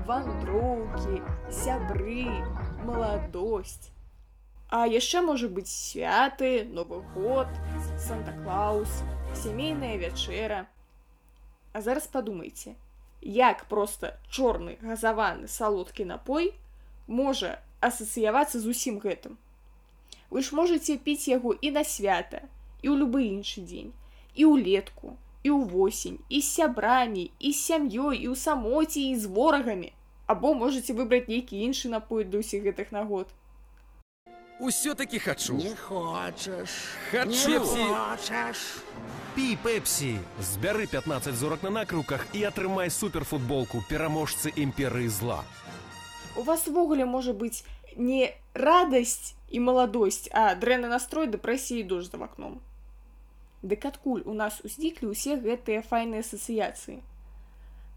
вандроўкі 0.09 1.21
сябры 1.53 2.27
маладосць 2.89 3.93
А 4.74 4.88
яшчэ 4.90 5.22
можа 5.22 5.48
быць 5.54 5.70
святы 5.70 6.48
новы 6.66 7.04
год 7.14 7.50
санта-клаус 8.06 8.94
сямейная 9.38 10.00
вячэра. 10.02 10.66
А 11.74 11.82
зараз 11.88 12.08
падумайце, 12.16 12.74
як 13.22 13.62
проста 13.70 14.18
чорны 14.34 14.80
газаваны 14.82 15.46
салодкі 15.56 16.08
напой 16.10 16.50
можа 17.06 17.52
асацыявацца 17.86 18.64
з 18.64 18.74
усім 18.74 18.98
гэтым. 19.04 19.38
Вы 20.34 20.42
ж 20.42 20.58
можаце 20.58 20.98
піць 20.98 21.30
яго 21.30 21.54
і 21.54 21.70
на 21.78 21.86
свята, 21.86 22.42
і 22.82 22.90
ў 22.90 22.98
любы 22.98 23.30
іншы 23.30 23.62
дзень, 23.62 23.94
і 24.34 24.50
ўлетку, 24.50 25.14
і 25.46 25.54
ў 25.54 25.70
восень, 25.70 26.18
і 26.34 26.42
з 26.42 26.50
сябрамі, 26.50 27.30
і 27.38 27.54
з 27.54 27.62
сям'ёй, 27.62 28.26
і 28.26 28.34
ў 28.34 28.36
самоце 28.42 29.06
і 29.06 29.14
з 29.22 29.30
ворагамі, 29.38 29.94
або 30.26 30.58
можаце 30.58 30.98
выбраць 30.98 31.30
нейкі 31.30 31.62
іншы 31.62 31.94
напой 31.94 32.26
для 32.26 32.42
ўсіх 32.42 32.66
гэтых 32.66 32.90
нагод. 32.90 33.30
Усё-таки 34.61 35.19
хачу. 35.19 35.55
Не 35.55 35.75
хочаш. 35.75 36.71
Хачу. 37.11 37.49
Не 37.49 37.59
хочаш. 37.59 38.57
Пі 39.35 39.57
пепсі. 39.63 40.19
Збяры 40.43 40.87
15 40.87 41.35
зорак 41.35 41.63
на 41.63 41.71
накруках 41.71 42.27
і 42.35 42.43
атрымай 42.43 42.91
суперфутболку 42.91 43.85
пераможцы 43.89 44.51
імперыі 44.51 45.09
зла. 45.09 45.45
У 46.35 46.43
вас 46.43 46.67
увогуле 46.67 47.05
можа 47.05 47.33
быць 47.33 47.63
не 47.97 48.35
радасць 48.55 49.35
і 49.51 49.61
маладосць, 49.61 50.27
а 50.35 50.55
дрэнны 50.59 50.91
настрой 50.91 51.31
дэпрэсіі 51.31 51.81
і 51.81 51.87
дождж 51.87 52.11
за 52.11 52.19
вакном. 52.19 52.59
Дык 53.63 53.87
адкуль 53.87 54.27
у 54.27 54.35
нас 54.35 54.59
узніклі 54.67 55.15
ўсе 55.15 55.39
гэтыя 55.39 55.87
файныя 55.87 56.27
асацыяцыі. 56.27 56.99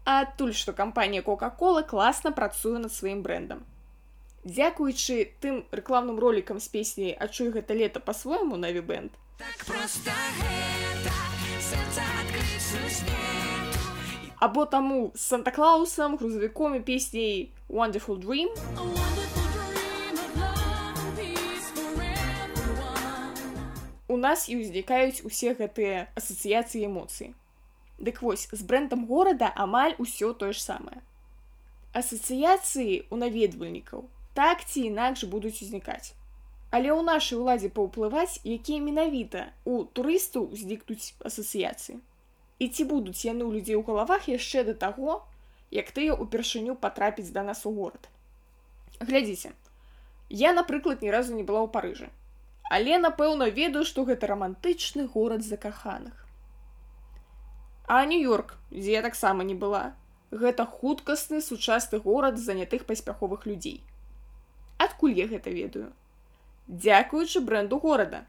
А 0.06 0.22
адтуль, 0.22 0.54
што 0.54 0.72
кампанія 0.72 1.22
Кока-кола 1.22 1.82
класна 1.82 2.30
працуе 2.30 2.78
над 2.78 2.94
сваім 2.94 3.22
брэндам. 3.22 3.66
Дзякуючы 4.47 5.35
тым 5.43 5.65
рэкламным 5.75 6.19
ролікам 6.23 6.63
з 6.63 6.71
песняй 6.71 7.11
адчуй 7.11 7.51
гэта 7.51 7.75
лета 7.75 7.99
па-свойму 7.99 8.55
на 8.55 8.71
вібэнд. 8.71 9.11
Так 9.35 9.65
проста 9.67 10.15
гэта 10.39 11.11
свету. 11.59 13.17
Або 14.39 14.65
таму 14.65 15.11
з 15.15 15.19
Санта-Клаусам, 15.19 16.15
грузавіком 16.15 16.75
і 16.75 16.79
песняй 16.79 17.51
Wonderful 17.67 18.23
Dream. 18.23 18.47
У 24.07 24.15
нас 24.17 24.47
і 24.47 24.63
ўзнікаюць 24.63 25.27
усе 25.27 25.59
гэтыя 25.59 26.07
асацыяцыі 26.15 26.87
эмоцый. 26.87 27.35
Дык 27.99 28.23
вось 28.23 28.47
з 28.47 28.63
брэндам 28.63 29.11
горада 29.11 29.51
амаль 29.51 29.99
усё 29.99 30.31
тое 30.31 30.55
ж 30.55 30.63
самае. 30.63 31.03
Асацыяцыі 31.91 33.11
у 33.11 33.19
наведвальнікаў 33.19 34.07
так 34.37 34.61
ці 34.65 34.85
інакш 34.91 35.25
будуць 35.33 35.57
узнікаць. 35.65 36.13
Але 36.69 36.91
ў 36.93 37.01
нашай 37.07 37.39
уладзе 37.39 37.69
паўплываць, 37.73 38.43
якія 38.43 38.83
менавіта 38.83 39.47
у 39.65 39.81
турыстаў 39.97 40.51
узнікнуць 40.53 41.15
асацыяцыі. 41.29 41.97
І 42.59 42.65
ці 42.67 42.83
будуць 42.91 43.23
яны 43.25 43.47
ў 43.47 43.57
людзей 43.57 43.79
у 43.79 43.85
галавах 43.87 44.27
яшчэ 44.29 44.65
да 44.67 44.75
таго, 44.85 45.23
як 45.71 45.89
тыя 45.95 46.13
ўпершыню 46.13 46.75
патрапіць 46.75 47.31
да 47.33 47.45
нас 47.49 47.65
у 47.65 47.73
горад. 47.79 48.11
Глядзіце, 48.99 49.55
я, 50.29 50.53
напрыклад, 50.53 51.01
ні 51.01 51.11
разу 51.11 51.33
не 51.33 51.47
была 51.47 51.63
ў 51.63 51.71
парыжы. 51.71 52.09
Але, 52.69 52.99
напэўна, 52.99 53.47
ведаю, 53.57 53.85
што 53.87 54.03
гэта 54.03 54.27
рамантычны 54.27 55.07
горад 55.07 55.45
закаханых. 55.47 56.25
А 57.87 58.03
Нью-Йорк, 58.05 58.57
дзе 58.71 58.99
я 58.99 59.01
таксама 59.01 59.47
не 59.47 59.55
была, 59.55 59.95
гэта 60.31 60.65
хуткасны 60.65 61.39
сучасны 61.41 61.99
горад 61.99 62.37
занятых 62.37 62.83
паспяховых 62.85 63.45
людзей. 63.45 63.86
Адкуль 64.77 65.13
я 65.17 65.27
гэта 65.27 65.49
ведаю? 65.49 65.91
Дзякуючы 66.67 67.41
бренду 67.41 67.79
горада. 67.79 68.25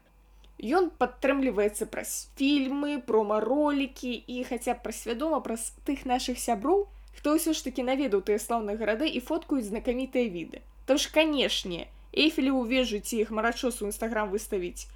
Ён 0.59 0.89
падтрымліваецца 1.01 1.87
праз 1.87 2.29
фільмы, 2.35 2.99
промаролікі 2.99 4.11
і 4.27 4.43
хаця 4.43 4.75
б 4.75 4.83
праз 4.83 5.03
свядома 5.05 5.39
праз 5.39 5.71
тых 5.87 6.03
нашых 6.03 6.39
сяброў, 6.39 6.87
хто 7.15 7.35
ўсё 7.35 7.55
ж 7.55 7.63
такі 7.63 7.87
наведаў 7.87 8.23
тыя 8.27 8.39
слаўныя 8.39 8.79
гарады 8.79 9.07
і 9.07 9.23
фоткаюць 9.23 9.67
знакамітыя 9.67 10.27
віды. 10.27 10.59
То 10.85 10.97
ж, 10.97 11.11
канешне, 11.15 11.87
эйфелеву 12.11 12.63
вежу 12.67 12.99
ці 12.99 13.23
іх 13.23 13.31
марачос 13.31 13.81
у 13.81 13.87
нстаграм 13.87 14.31
выставіць. 14.31 14.87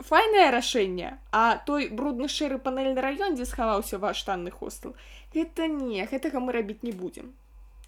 Файнае 0.00 0.50
рашэнне, 0.54 1.18
а 1.32 1.58
той 1.66 1.88
брудны 1.88 2.28
шэры 2.28 2.58
панельны 2.58 3.00
раён, 3.02 3.34
дзе 3.34 3.44
схаваўся 3.44 3.98
ваш 3.98 4.22
танны 4.24 4.50
хостел, 4.50 4.94
гэта 5.34 5.66
не, 5.66 6.06
гэтага 6.06 6.40
мы 6.40 6.52
рабіць 6.56 6.82
не 6.82 6.92
будзем. 6.92 7.34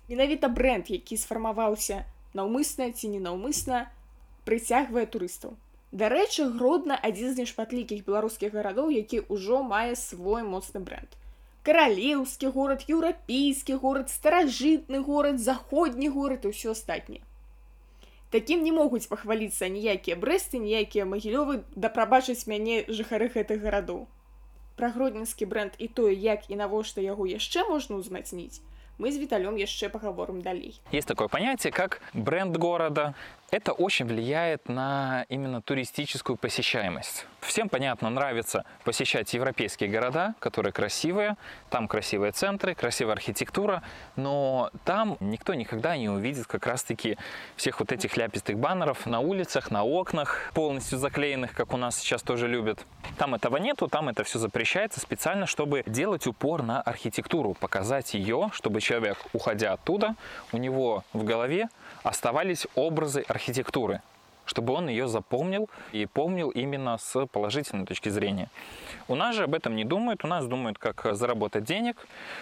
Менавіта 0.08 0.48
бренд, 0.48 0.90
які 0.90 1.16
сфармаваўся 1.16 2.04
наўмысна 2.38 2.90
ці 2.92 3.12
ненаўмысна 3.16 3.88
прыцягвае 4.44 5.06
турыстаў. 5.06 5.56
Дарэчы, 5.92 6.48
гродна 6.56 6.96
адзін 6.96 7.34
з 7.34 7.44
нешматлікіх 7.44 8.04
беларускіх 8.06 8.54
гарадоў, 8.56 8.88
які 8.90 9.24
ўжо 9.28 9.62
мае 9.62 9.96
свой 9.96 10.42
моцны 10.42 10.80
бренд. 10.80 11.18
Каралеўскі 11.62 12.48
горад, 12.54 12.86
еўрапейскі 12.88 13.76
горад, 13.82 14.08
старажытны 14.10 15.02
горад, 15.04 15.38
заходні 15.38 16.08
горад 16.08 16.48
і 16.48 16.54
ўсё 16.54 16.72
астатняе. 16.72 17.20
Такім 18.32 18.64
не 18.64 18.72
могуць 18.72 19.06
пахваліцца 19.06 19.68
ніякія 19.68 20.16
брэсты, 20.16 20.56
ніякія 20.58 21.04
магілёвы 21.04 21.60
да 21.76 21.92
прабачыць 21.92 22.48
мяне 22.48 22.80
жыхары 22.88 23.28
гэтых 23.28 23.60
гарадоў. 23.60 24.08
Пра 24.80 24.88
гродненскі 24.88 25.44
бренд 25.52 25.76
і 25.76 25.88
тое, 25.92 26.16
як 26.16 26.48
і 26.48 26.56
навошта 26.56 27.04
яго 27.04 27.28
яшчэ 27.28 27.68
можна 27.68 28.00
ўзмацніць, 28.00 28.64
мы 28.98 29.10
з 29.12 29.18
віталём 29.18 29.56
яшчэ 29.56 29.88
пагаворым 29.88 30.42
далей. 30.42 30.80
Есть 30.92 31.08
такое 31.08 31.28
понятие, 31.28 31.72
как 31.72 32.00
бренд 32.14 32.56
города. 32.56 33.14
Это 33.52 33.72
очень 33.72 34.06
влияет 34.06 34.70
на 34.70 35.26
именно 35.28 35.60
туристическую 35.60 36.38
посещаемость. 36.38 37.26
Всем, 37.42 37.68
понятно, 37.68 38.08
нравится 38.08 38.64
посещать 38.82 39.34
европейские 39.34 39.90
города, 39.90 40.34
которые 40.38 40.72
красивые, 40.72 41.36
там 41.68 41.86
красивые 41.86 42.32
центры, 42.32 42.74
красивая 42.74 43.12
архитектура, 43.12 43.82
но 44.16 44.70
там 44.86 45.18
никто 45.20 45.52
никогда 45.52 45.98
не 45.98 46.08
увидит 46.08 46.46
как 46.46 46.66
раз-таки 46.66 47.18
всех 47.56 47.80
вот 47.80 47.92
этих 47.92 48.16
ляпистых 48.16 48.56
баннеров 48.56 49.04
на 49.04 49.20
улицах, 49.20 49.70
на 49.70 49.84
окнах, 49.84 50.50
полностью 50.54 50.98
заклеенных, 50.98 51.52
как 51.52 51.74
у 51.74 51.76
нас 51.76 51.98
сейчас 51.98 52.22
тоже 52.22 52.48
любят. 52.48 52.86
Там 53.18 53.34
этого 53.34 53.58
нету, 53.58 53.86
там 53.86 54.08
это 54.08 54.24
все 54.24 54.38
запрещается 54.38 54.98
специально, 54.98 55.44
чтобы 55.44 55.82
делать 55.86 56.26
упор 56.26 56.62
на 56.62 56.80
архитектуру, 56.80 57.52
показать 57.52 58.14
ее, 58.14 58.48
чтобы 58.54 58.80
человек, 58.80 59.18
уходя 59.34 59.74
оттуда, 59.74 60.14
у 60.52 60.56
него 60.56 61.04
в 61.12 61.22
голове 61.24 61.68
оставались 62.02 62.66
образы 62.74 63.24
архитектуры, 63.28 64.02
чтобы 64.44 64.72
он 64.72 64.88
ее 64.88 65.08
запомнил 65.08 65.70
и 65.92 66.06
помнил 66.06 66.50
именно 66.50 66.98
с 66.98 67.26
положительной 67.26 67.86
точки 67.86 68.08
зрения. 68.08 68.48
У 69.08 69.14
нас 69.14 69.36
же 69.36 69.44
об 69.44 69.54
этом 69.54 69.76
не 69.76 69.84
думают, 69.84 70.24
у 70.24 70.28
нас 70.28 70.46
думают, 70.46 70.78
как 70.78 71.14
заработать 71.14 71.64
денег. 71.64 71.96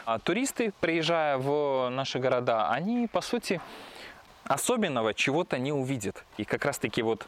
А 0.05 0.19
туристы, 0.19 0.73
приезжая 0.81 1.38
в 1.38 1.88
наши 1.90 2.19
города, 2.19 2.71
они, 2.71 3.07
по 3.07 3.21
сути, 3.21 3.61
особенного 4.45 5.14
чего-то 5.14 5.59
не 5.59 5.73
увидят. 5.73 6.25
И 6.37 6.45
как 6.45 6.64
раз-таки 6.64 7.02
вот 7.02 7.26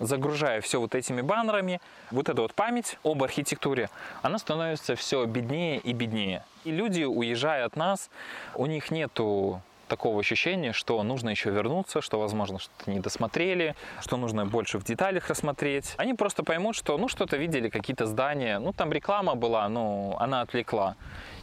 загружая 0.00 0.60
все 0.60 0.80
вот 0.80 0.94
этими 0.94 1.20
баннерами, 1.20 1.80
вот 2.10 2.28
эта 2.28 2.40
вот 2.40 2.54
память 2.54 2.98
об 3.04 3.22
архитектуре, 3.22 3.90
она 4.22 4.38
становится 4.38 4.96
все 4.96 5.24
беднее 5.26 5.78
и 5.78 5.92
беднее. 5.92 6.44
И 6.64 6.70
люди, 6.70 7.02
уезжая 7.02 7.66
от 7.66 7.76
нас, 7.76 8.08
у 8.54 8.66
них 8.66 8.90
нету 8.90 9.60
такого 9.91 10.19
ощущения, 10.19 10.73
что 10.73 11.01
нужно 11.03 11.29
еще 11.29 11.49
вернуться, 11.49 12.01
что, 12.01 12.19
возможно, 12.19 12.59
что-то 12.59 12.91
не 12.91 12.99
досмотрели, 12.99 13.75
что 14.01 14.17
нужно 14.17 14.45
больше 14.45 14.77
в 14.79 14.83
деталях 14.83 15.29
рассмотреть. 15.29 15.95
Они 15.97 16.13
просто 16.13 16.43
поймут, 16.43 16.75
что, 16.75 16.97
ну, 16.97 17.07
что-то 17.07 17.37
видели, 17.37 17.69
какие-то 17.69 18.05
здания, 18.05 18.59
ну, 18.59 18.73
там 18.73 18.91
реклама 18.91 19.35
была, 19.35 19.67
ну, 19.69 20.15
она 20.19 20.41
отвлекла. 20.41 20.95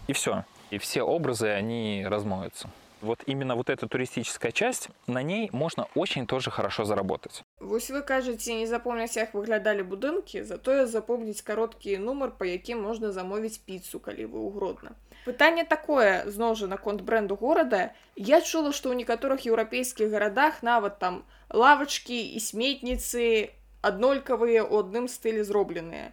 И 0.07 0.13
все. 0.13 0.45
И 0.71 0.79
все 0.79 1.03
образы, 1.03 1.49
они 1.49 2.07
размоются. 2.09 2.69
Вот 3.01 3.23
именно 3.27 3.55
вот 3.55 3.69
эта 3.69 3.87
туристическая 3.87 4.51
часть, 4.51 4.89
на 5.07 5.23
ней 5.23 5.51
можно 5.53 5.89
очень 5.95 6.27
тоже 6.27 6.51
хорошо 6.51 6.85
заработать. 6.85 7.43
Вось 7.61 7.91
вы 7.91 8.01
кажаце 8.01 8.55
не 8.55 8.67
запомняць 8.67 9.17
як 9.17 9.35
выглядалі 9.35 9.85
будынкі 9.85 10.43
затое 10.43 10.87
запомніць 10.87 11.43
кароткі 11.43 11.99
нумар 11.99 12.33
па 12.39 12.47
якім 12.47 12.81
можна 12.81 13.13
замовіць 13.13 13.59
піцу 13.59 14.01
калі 14.01 14.25
вы 14.25 14.41
ў 14.41 14.57
гродна 14.57 14.97
пытанне 15.29 15.65
такое 15.65 16.25
зноў 16.31 16.55
жа 16.61 16.67
наконт 16.71 17.01
бренду 17.03 17.37
горада 17.37 17.93
я 18.17 18.41
чула 18.41 18.73
што 18.73 18.93
ў 18.93 19.01
некаторых 19.03 19.47
еўрапейскіх 19.49 20.11
гарадах 20.11 20.63
нават 20.63 20.99
там 20.99 21.23
лавачкі 21.51 22.21
і 22.37 22.39
сметніцы 22.41 23.55
аднолькавыя 23.81 24.65
ў 24.65 24.85
адным 24.85 25.09
стылі 25.09 25.47
зробленыя 25.49 26.13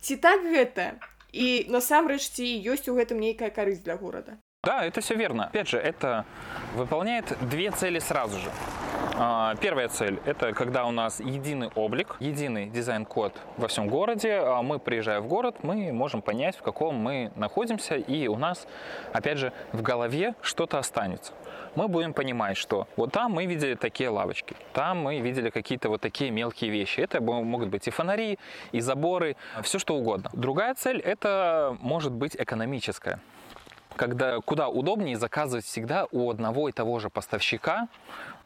ці 0.00 0.16
так 0.16 0.46
гэта 0.54 0.94
і 1.32 1.66
насамрэч 1.72 2.22
ці 2.38 2.46
ёсць 2.76 2.88
у 2.92 2.96
гэтым 2.98 3.18
нейкая 3.18 3.50
карысць 3.50 3.82
для 3.82 3.96
горада 3.96 4.38
Да, 4.64 4.84
это 4.84 5.00
все 5.00 5.16
верно. 5.16 5.46
Опять 5.46 5.66
же, 5.66 5.76
это 5.76 6.24
выполняет 6.76 7.36
две 7.48 7.72
цели 7.72 7.98
сразу 7.98 8.38
же. 8.38 8.48
А, 9.19 9.55
Первая 9.55 9.87
цель– 9.87 10.19
это 10.25 10.53
когда 10.53 10.85
у 10.85 10.91
нас 10.91 11.19
единый 11.19 11.71
облик, 11.73 12.17
единый 12.19 12.69
дизайн-код 12.69 13.33
во 13.57 13.67
всем 13.67 13.87
городе. 13.87 14.39
А 14.43 14.61
Мы, 14.61 14.77
приезжая 14.77 15.21
в 15.21 15.27
город, 15.27 15.55
мы 15.63 15.91
можем 15.91 16.21
понять, 16.21 16.55
в 16.55 16.61
каком 16.61 16.95
мы 16.95 17.31
находимся, 17.35 17.95
и 17.95 18.27
у 18.27 18.37
нас, 18.37 18.67
опять 19.13 19.39
же, 19.39 19.53
в 19.71 19.81
голове 19.81 20.35
что-то 20.41 20.77
останется. 20.77 21.33
Мы 21.73 21.87
будем 21.87 22.13
понимать, 22.13 22.57
что 22.57 22.87
вот 22.95 23.11
там 23.11 23.31
мы 23.31 23.47
видели 23.47 23.73
такие 23.73 24.09
лавочки, 24.09 24.55
там 24.73 24.99
мы 24.99 25.19
видели 25.19 25.49
какие-то 25.49 25.89
вот 25.89 25.99
такие 26.01 26.29
мелкие 26.29 26.69
вещи. 26.69 26.99
Это 26.99 27.19
могут 27.19 27.69
быть 27.69 27.87
и 27.87 27.91
фонари, 27.91 28.37
и 28.71 28.81
заборы, 28.81 29.35
все 29.63 29.79
что 29.79 29.95
угодно. 29.95 30.29
Другая 30.33 30.75
цель– 30.75 30.99
это 31.03 31.75
может 31.79 32.11
быть 32.11 32.35
экономическая 32.37 33.19
когда 33.97 34.39
куда 34.41 34.69
удобнее 34.69 35.17
заказывать 35.17 35.65
всегда 35.65 36.05
у 36.11 36.29
одного 36.29 36.69
и 36.69 36.71
того 36.71 36.99
же 36.99 37.09
поставщика 37.09 37.87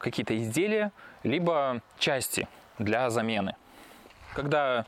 какие-то 0.01 0.35
изделия, 0.37 0.91
либо 1.23 1.81
части 1.97 2.47
для 2.79 3.09
замены. 3.09 3.55
Когда 4.33 4.85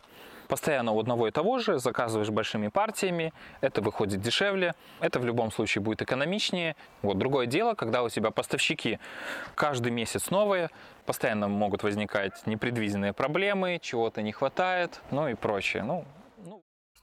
постоянно 0.47 0.91
у 0.91 0.99
одного 0.99 1.27
и 1.27 1.31
того 1.31 1.59
же 1.59 1.79
заказываешь 1.79 2.29
большими 2.29 2.67
партиями, 2.67 3.33
это 3.61 3.81
выходит 3.81 4.21
дешевле, 4.21 4.73
это 4.99 5.19
в 5.19 5.25
любом 5.25 5.51
случае 5.51 5.81
будет 5.81 6.01
экономичнее. 6.01 6.75
Вот 7.01 7.17
другое 7.17 7.45
дело, 7.45 7.73
когда 7.73 8.03
у 8.03 8.09
тебя 8.09 8.31
поставщики 8.31 8.99
каждый 9.55 9.91
месяц 9.91 10.29
новые, 10.29 10.69
постоянно 11.05 11.47
могут 11.47 11.83
возникать 11.83 12.45
непредвиденные 12.45 13.13
проблемы, 13.13 13.79
чего-то 13.81 14.21
не 14.21 14.31
хватает, 14.31 15.01
ну 15.11 15.27
и 15.27 15.33
прочее. 15.33 15.83
Ну, 15.83 16.05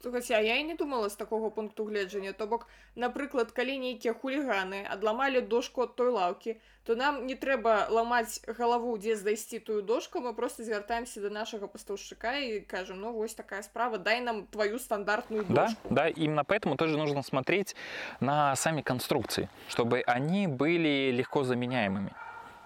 Слухайце, 0.06 0.34
а 0.34 0.40
я 0.40 0.56
і 0.56 0.64
не 0.64 0.74
думала 0.74 1.08
з 1.08 1.16
такога 1.16 1.50
пункту 1.50 1.84
гледжання 1.84 2.32
то 2.32 2.46
бок 2.46 2.68
напрыклад 2.96 3.50
калі 3.50 3.78
нейкія 3.78 4.14
хуліганы 4.14 4.84
адламалі 4.86 5.40
дошку 5.40 5.82
ад 5.82 5.96
той 5.96 6.10
лаўкі 6.14 6.54
то 6.84 6.94
нам 6.94 7.26
не 7.26 7.34
трэба 7.34 7.88
ламаць 7.90 8.44
галаву 8.46 8.94
дзе 8.98 9.16
знайсці 9.16 9.58
тую 9.58 9.82
дошку 9.82 10.20
мы 10.20 10.34
просто 10.34 10.62
звяртаемся 10.62 11.20
до 11.20 11.30
нашага 11.30 11.66
пастаўшчыка 11.66 12.36
і 12.38 12.60
кажам 12.60 13.00
ну 13.00 13.12
вось 13.12 13.34
такая 13.34 13.62
справа 13.62 13.98
дай 13.98 14.20
нам 14.20 14.46
твою 14.46 14.78
стандартную 14.78 15.44
Да, 15.48 15.66
дошку 15.66 15.88
да, 15.90 16.08
именно 16.08 16.44
поэтому 16.44 16.76
тоже 16.76 16.96
нужно 16.96 17.22
смотреть 17.22 17.74
на 18.20 18.54
сами 18.54 18.82
конструкции, 18.82 19.48
чтобы 19.68 20.04
они 20.06 20.46
были 20.46 21.10
легко 21.10 21.42
заменяемыми. 21.42 22.12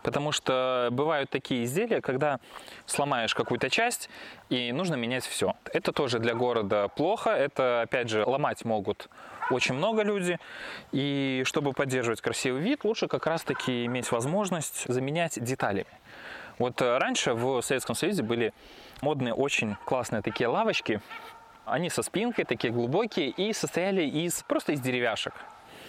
Потому 0.05 0.31
что 0.31 0.89
бывают 0.91 1.31
такие 1.31 1.63
изделия, 1.63 1.99
когда 1.99 2.39
сломаешь 2.85 3.33
какую-то 3.33 3.71
часть 3.71 4.07
и 4.51 4.71
нужно 4.71 4.93
менять 4.93 5.25
все. 5.25 5.55
Это 5.73 5.91
тоже 5.91 6.19
для 6.19 6.35
города 6.35 6.89
плохо. 6.89 7.31
Это, 7.31 7.81
опять 7.81 8.09
же, 8.09 8.23
ломать 8.23 8.63
могут 8.65 9.09
очень 9.49 9.73
много 9.73 10.03
люди. 10.03 10.37
И 10.91 11.41
чтобы 11.45 11.73
поддерживать 11.73 12.21
красивый 12.21 12.61
вид, 12.61 12.83
лучше 12.83 13.07
как 13.07 13.25
раз-таки 13.25 13.85
иметь 13.85 14.11
возможность 14.11 14.85
заменять 14.87 15.43
деталями. 15.43 15.89
Вот 16.59 16.79
э, 16.83 16.99
раньше 16.99 17.33
в 17.33 17.63
Советском 17.63 17.95
Союзе 17.95 18.21
были 18.21 18.53
модные 19.01 19.33
очень 19.33 19.75
классные 19.85 20.21
такие 20.21 20.47
лавочки. 20.47 21.01
Они 21.65 21.89
со 21.89 22.03
спинкой, 22.03 22.45
такие 22.45 22.71
глубокие, 22.71 23.29
и 23.29 23.53
состояли 23.53 24.03
из 24.03 24.43
просто 24.43 24.73
из 24.73 24.81
деревяшек. 24.81 25.33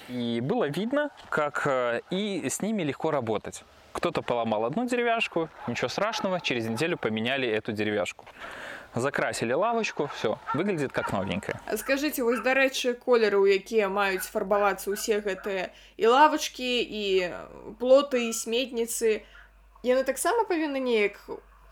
И 0.09 0.41
было 0.41 0.71
видно, 0.71 1.11
как 1.29 1.67
э, 1.67 2.01
и 2.09 2.49
с 2.49 2.63
ними 2.63 2.83
легко 2.83 3.11
работать. 3.11 3.63
Кто-то 3.97 4.21
поломал 4.21 4.67
одну 4.67 4.87
деревяшку, 4.87 5.49
ничего 5.67 5.89
страшного, 5.89 6.39
через 6.39 6.67
неделю 6.67 6.99
поменяли 6.99 7.49
эту 7.49 7.73
деревяшку. 7.73 8.27
Закрасили 8.95 9.55
лавочку, 9.55 10.11
все, 10.15 10.39
выглядит 10.53 10.93
как 10.93 11.15
новенькая. 11.15 11.59
Скажыце 11.77 12.23
вось 12.23 12.41
дарэчы 12.41 12.93
колеры 12.93 13.39
у 13.41 13.47
якія 13.49 13.89
маюць 13.89 14.29
фарбавацца 14.29 14.93
ўсе 14.93 15.25
гэтыя 15.25 15.73
і 15.97 16.13
лавачкі 16.13 16.69
і 16.85 17.05
плоты 17.81 18.29
і 18.29 18.37
сметніцы 18.37 19.25
яны 19.81 20.05
таксама 20.05 20.45
павінны 20.45 20.77
неяк 20.77 21.17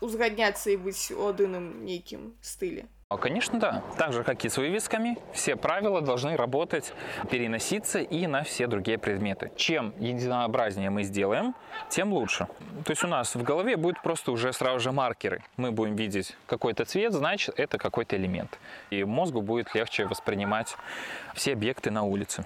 узгадняцца 0.01 0.73
і 0.73 0.81
быць 0.81 1.13
у 1.13 1.29
адыным 1.29 1.85
нейкім 1.85 2.33
стылі 2.41 2.89
Конечно, 3.21 3.59
да. 3.59 3.83
Так 3.99 4.13
же, 4.13 4.23
как 4.23 4.43
и 4.45 4.49
с 4.49 4.57
вывесками, 4.57 5.19
все 5.31 5.55
правила 5.55 6.01
должны 6.01 6.35
работать, 6.35 6.91
переноситься 7.29 7.99
и 7.99 8.25
на 8.25 8.41
все 8.41 8.65
другие 8.65 8.97
предметы. 8.97 9.51
Чем 9.55 9.93
единообразнее 9.99 10.89
мы 10.89 11.03
сделаем, 11.03 11.53
тем 11.87 12.13
лучше. 12.13 12.47
То 12.83 12.91
есть 12.91 13.03
у 13.03 13.07
нас 13.07 13.35
в 13.35 13.43
голове 13.43 13.77
будет 13.77 14.01
просто 14.01 14.31
уже 14.31 14.51
сразу 14.53 14.79
же 14.79 14.91
маркеры. 14.91 15.43
Мы 15.55 15.71
будем 15.71 15.95
видеть 15.95 16.35
какой-то 16.47 16.83
цвет, 16.85 17.13
значит, 17.13 17.59
это 17.59 17.77
какой-то 17.77 18.15
элемент. 18.15 18.57
И 18.89 19.03
мозгу 19.03 19.41
будет 19.41 19.75
легче 19.75 20.05
воспринимать 20.05 20.75
все 21.35 21.53
объекты 21.53 21.91
на 21.91 22.03
улице. 22.03 22.43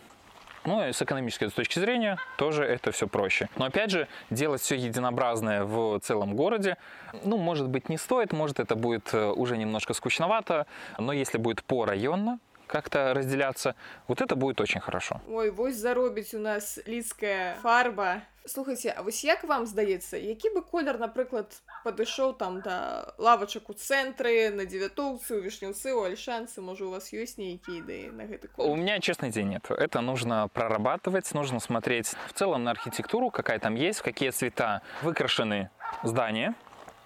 Ну 0.66 0.88
и 0.88 0.92
с 0.92 1.02
экономической 1.02 1.50
точки 1.50 1.78
зрения 1.78 2.18
тоже 2.38 2.64
это 2.64 2.90
все 2.90 3.06
проще. 3.06 3.48
Но 3.56 3.66
опять 3.66 3.90
же, 3.90 4.08
делать 4.30 4.62
все 4.62 4.76
единообразное 4.76 5.64
в 5.64 6.00
целом 6.00 6.34
городе, 6.34 6.76
ну, 7.24 7.36
может 7.36 7.68
быть, 7.68 7.90
не 7.90 7.98
стоит, 7.98 8.32
может, 8.32 8.60
это 8.60 8.74
будет 8.74 9.12
э, 9.12 9.30
уже 9.30 9.58
немножко 9.58 9.92
скучновато, 9.92 10.66
но 10.98 11.12
если 11.12 11.36
будет 11.36 11.62
по 11.64 11.84
районно 11.84 12.38
как-то 12.66 13.12
разделяться, 13.14 13.74
вот 14.08 14.22
это 14.22 14.36
будет 14.36 14.60
очень 14.60 14.80
хорошо. 14.80 15.20
Ой 15.28 15.50
вось 15.50 15.76
заробіць 15.76 16.34
у 16.34 16.38
нас 16.38 16.78
лідская 16.88 17.54
фарба 17.62 18.22
слухайце 18.46 18.94
А 18.96 19.02
вось 19.02 19.24
як 19.24 19.44
вам 19.44 19.66
здаецца 19.66 20.16
які 20.16 20.48
бы 20.50 20.62
колер 20.62 20.98
напрыклад 20.98 21.62
падышоў 21.84 22.34
там 22.34 22.60
да 22.60 23.14
лавачак 23.18 23.70
у 23.70 23.74
цэнтры 23.74 24.50
на 24.50 24.64
дзевятоўцы 24.64 25.36
у 25.36 25.40
вішнюцы 25.40 25.92
у 25.92 26.02
альшанцы 26.04 26.60
можа 26.60 26.86
у 26.86 26.90
вас 26.90 27.12
ёсць 27.12 27.36
нейкія 27.36 27.82
ідэі 27.82 28.10
на 28.12 28.24
гэты 28.24 28.48
У 28.56 28.62
колер 28.62 28.76
меня, 28.76 29.00
честно, 29.00 29.28
идей 29.28 29.44
нет. 29.44 29.70
Это 29.70 30.00
нужно 30.00 30.48
прорабатывать, 30.48 31.32
нужно 31.34 31.60
смотреть 31.60 32.14
в 32.28 32.32
целом 32.32 32.64
на 32.64 32.70
архитектуру, 32.70 33.30
какая 33.30 33.58
там 33.58 33.74
есть, 33.74 34.00
в 34.00 34.02
какие 34.02 34.30
цвета 34.30 34.82
выкрашены 35.02 35.70
здания. 36.02 36.54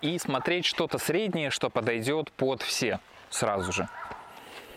и 0.00 0.18
смотреть 0.18 0.64
что-то 0.64 0.98
среднее, 0.98 1.50
что 1.50 1.70
подойдет 1.70 2.30
под 2.32 2.62
все 2.62 3.00
сразу 3.30 3.72
же. 3.72 3.88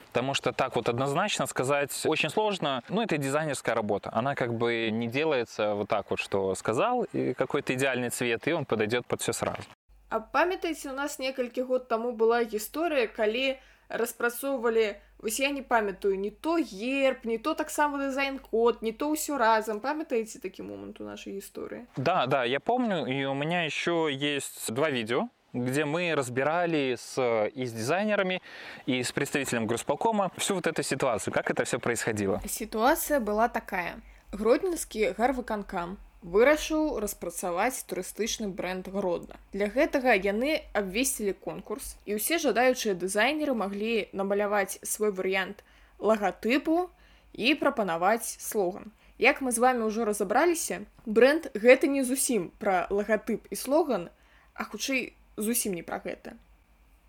Потому 0.07 0.33
что 0.33 0.51
так 0.51 0.75
вот 0.75 0.89
однозначно 0.89 1.45
сказать 1.45 2.05
очень 2.05 2.29
сложно. 2.29 2.83
Ну, 2.89 3.01
это 3.01 3.17
дизайнерская 3.17 3.75
работа. 3.75 4.09
Она 4.13 4.35
как 4.35 4.53
бы 4.53 4.89
не 4.91 5.07
делается 5.07 5.73
вот 5.73 5.87
так 5.87 6.09
вот, 6.09 6.19
что 6.19 6.53
сказал, 6.55 7.03
и 7.13 7.33
какой-то 7.33 7.73
идеальный 7.73 8.09
цвет, 8.09 8.45
и 8.47 8.51
он 8.51 8.65
подойдет 8.65 9.05
под 9.05 9.21
все 9.21 9.31
сразу. 9.31 9.63
А 10.11 10.19
памятаеце 10.19 10.91
у 10.91 10.93
нас 10.93 11.19
некалькі 11.19 11.61
год 11.63 11.87
таму 11.87 12.11
была 12.11 12.43
гісторыя 12.43 13.07
калі 13.07 13.55
распрацоўвалі 13.87 14.95
вось 15.23 15.39
я 15.39 15.51
не 15.51 15.61
памятаю 15.61 16.19
не 16.19 16.31
то 16.31 16.57
герб 16.57 17.23
не 17.23 17.37
то 17.37 17.53
таксама 17.53 17.97
дызайн-код 17.97 18.81
не 18.81 18.91
то 18.91 19.07
ўсё 19.11 19.37
разам 19.37 19.79
памятаеце 19.79 20.39
такі 20.43 20.63
момант 20.67 20.99
у 20.99 21.07
нашай 21.07 21.39
гісторыі 21.39 21.87
Да, 21.95 22.25
да, 22.27 22.43
я 22.43 22.59
помню, 22.59 23.05
и 23.05 23.23
у 23.23 23.33
меня 23.33 23.63
еще 23.63 24.09
есть 24.11 24.73
два 24.73 24.89
видео, 24.89 25.29
где 25.53 25.85
мы 25.85 26.15
разбирали 26.15 26.95
с, 26.99 27.15
и 27.55 27.65
с 27.65 27.71
дизайнерами, 27.71 28.41
и 28.85 29.03
с 29.03 29.11
представителем 29.11 29.67
Грузполкома 29.67 30.31
всю 30.37 30.55
вот 30.55 30.67
эту 30.67 30.83
ситуацию, 30.83 31.33
как 31.33 31.49
это 31.51 31.63
все 31.63 31.79
происходило. 31.79 32.41
сітуацыя 32.45 33.19
была 33.19 33.47
такая 33.47 33.95
гродненскі 34.31 35.15
гарвыканкам 35.17 35.97
вырашыў 36.26 36.98
распрацаваць 37.02 37.86
турыстычны 37.90 38.48
бренд 38.58 38.90
гродна 38.90 39.38
для 39.54 39.70
гэтага 39.70 40.18
яны 40.18 40.58
абвесцілі 40.80 41.34
конкурс 41.46 41.94
і 42.04 42.18
ўсе 42.18 42.42
жадаючыя 42.42 42.98
дызайнеры 42.98 43.54
маглі 43.54 44.10
намаляваць 44.10 44.82
свой 44.82 45.14
варыянт 45.14 45.62
лагатыпу 45.98 46.90
і 47.32 47.54
прапанаваць 47.54 48.26
слоган. 48.40 48.92
Як 49.18 49.40
мы 49.40 49.52
з 49.52 49.62
вами 49.64 49.86
ўжо 49.88 50.04
разабраліся 50.04 50.82
бренд 51.06 51.48
гэта 51.54 51.86
не 51.86 52.02
зусім 52.04 52.50
пра 52.58 52.84
лагатып 52.90 53.46
і 53.48 53.56
слоган 53.56 54.10
а 54.52 54.64
хутчэй 54.64 55.14
зусім 55.36 55.78
не 55.78 55.84
пра 55.86 56.02
гэта 56.04 56.36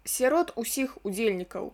сярод 0.08 0.54
усіх 0.56 0.96
удзельнікаў 1.04 1.74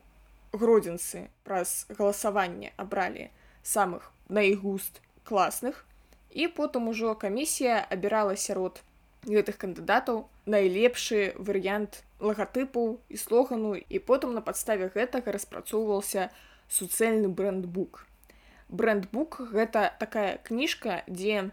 гродзенцы 0.53 1.29
праз 1.45 1.85
галасаванне 1.89 2.73
абралі 2.81 3.29
самых 3.61 4.09
на 4.29 4.41
іх 4.41 4.65
густ 4.65 5.01
класных 5.23 5.85
і 6.33 6.47
потым 6.57 6.89
ужо 6.89 7.15
камісія 7.15 7.85
абірала 7.89 8.35
сярод 8.35 8.81
гэтых 9.29 9.57
кандыдатаў 9.61 10.25
найлепшы 10.45 11.33
варыянт 11.37 12.03
лагатыпу 12.19 12.99
і 13.09 13.17
слогану 13.17 13.75
і 13.77 13.99
потым 13.99 14.33
на 14.33 14.41
падставе 14.41 14.89
гэтага 14.95 15.31
распрацоўваўся 15.31 16.29
суцэльны 16.67 17.29
брендбук. 17.29 18.05
Брендбук 18.69 19.39
гэта 19.53 19.93
такая 19.99 20.39
кніжка 20.43 21.03
дзе 21.07 21.51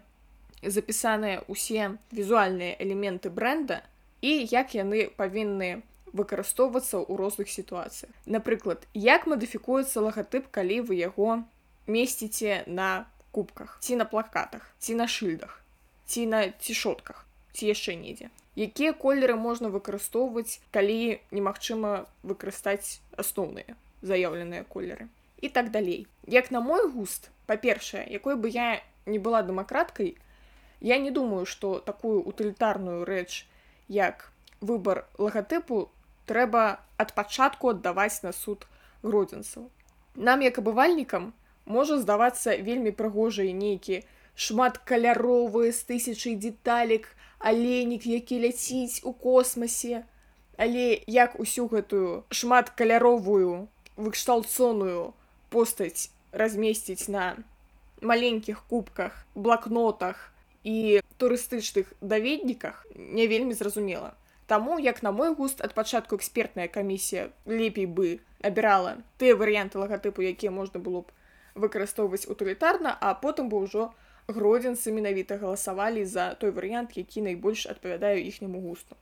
запісаныя 0.61 1.45
ўсе 1.47 1.97
візуальныя 2.11 2.75
элементы 2.79 3.29
бренда 3.29 3.81
і 4.21 4.33
як 4.51 4.75
яны 4.77 5.09
павінны 5.17 5.81
выкарыстоўвацца 6.13 7.01
ў 7.01 7.15
розных 7.17 7.49
сітуацыях 7.49 8.11
напрыклад 8.25 8.85
як 8.93 9.25
мадыфікуецца 9.31 10.03
лагатып 10.05 10.51
калі 10.51 10.81
вы 10.89 10.99
яго 11.01 11.41
месціце 11.87 12.63
на 12.67 13.07
кубках 13.31 13.77
ці 13.81 13.95
на 13.95 14.05
плакатах 14.05 14.67
ці 14.79 14.95
на 14.95 15.07
шыльдах 15.07 15.61
ці 16.05 16.25
на 16.25 16.49
цішотках 16.51 17.25
ці 17.53 17.67
яшчэ 17.67 17.95
недзе. 17.99 18.29
Якія 18.55 18.91
колеры 18.93 19.35
можна 19.39 19.71
выкарыстоўваць 19.71 20.59
калі 20.75 21.19
немагчыма 21.31 22.07
выкарыстаць 22.23 22.99
асноўныя 23.15 23.75
заяўленыя 24.01 24.63
колеры 24.63 25.07
і 25.41 25.49
так 25.49 25.71
далей. 25.71 26.07
Як 26.27 26.51
на 26.51 26.59
мой 26.59 26.87
густ 26.91 27.29
па-першае 27.47 28.05
якой 28.11 28.35
бы 28.35 28.49
я 28.49 28.83
не 29.05 29.19
была 29.19 29.41
дэмакраткай 29.41 30.17
я 30.81 30.97
не 30.97 31.11
думаю 31.11 31.45
што 31.45 31.79
такую 31.79 32.21
утылітарную 32.23 33.05
рэч 33.05 33.45
як 33.87 34.31
выбар 34.61 35.05
лагатыпу 35.17 35.89
трэба 36.25 36.79
ад 36.97 37.13
пачатку 37.15 37.71
аддаваць 37.71 38.23
на 38.23 38.31
суд 38.31 38.67
гродзенцаў. 39.03 39.69
Нам 40.15 40.41
як 40.41 40.59
абывальнікам 40.59 41.33
можа 41.66 41.98
здавацца 41.98 42.56
вельмі 42.56 42.90
прыгожай 42.90 43.52
нейкі 43.52 44.02
шматкаляровы 44.36 45.72
з 45.72 45.80
тысячай 45.90 46.36
деталек 46.36 47.08
аленік 47.38 48.06
які 48.06 48.40
ляціць 48.44 49.02
у 49.04 49.12
космасе 49.12 50.04
але 50.56 51.00
як 51.06 51.40
усю 51.40 51.66
гэтую 51.72 52.24
шматкаляровую 52.30 53.68
выкшталцоную 53.96 55.12
постаць 55.50 56.10
размесціць 56.32 57.08
на 57.08 57.36
маленькіх 58.00 58.62
кубках 58.68 59.26
блакнотах 59.34 60.32
і 60.64 61.00
турыстычных 61.18 61.92
даведніках 62.00 62.86
не 62.94 63.26
вельмі 63.26 63.54
зразумела 63.54 64.14
Таму 64.46 64.78
як 64.78 65.02
на 65.02 65.10
мой 65.10 65.34
густ 65.34 65.60
ад 65.60 65.74
пачатку 65.74 66.16
экспертная 66.16 66.68
камісія 66.68 67.30
лепей 67.46 67.86
бы 67.86 68.20
абірала 68.42 69.02
тыя 69.18 69.34
варыянты 69.34 69.80
лагатыпу 69.82 70.22
якія 70.22 70.52
можна 70.54 70.78
было 70.78 71.02
б 71.02 71.10
выкарыстоўваць 71.54 72.28
утылітарна 72.28 72.96
а 73.00 73.14
потым 73.14 73.48
бы 73.48 73.62
ўжо 73.64 73.92
гродзенцы 74.28 74.92
менавіта 74.92 75.38
галасавалі 75.38 76.04
за 76.04 76.34
той 76.40 76.50
варыянт 76.50 76.96
які 76.98 77.22
найбольш 77.28 77.66
адпавядае 77.70 78.20
іхняму 78.28 78.60
густу 78.60 78.96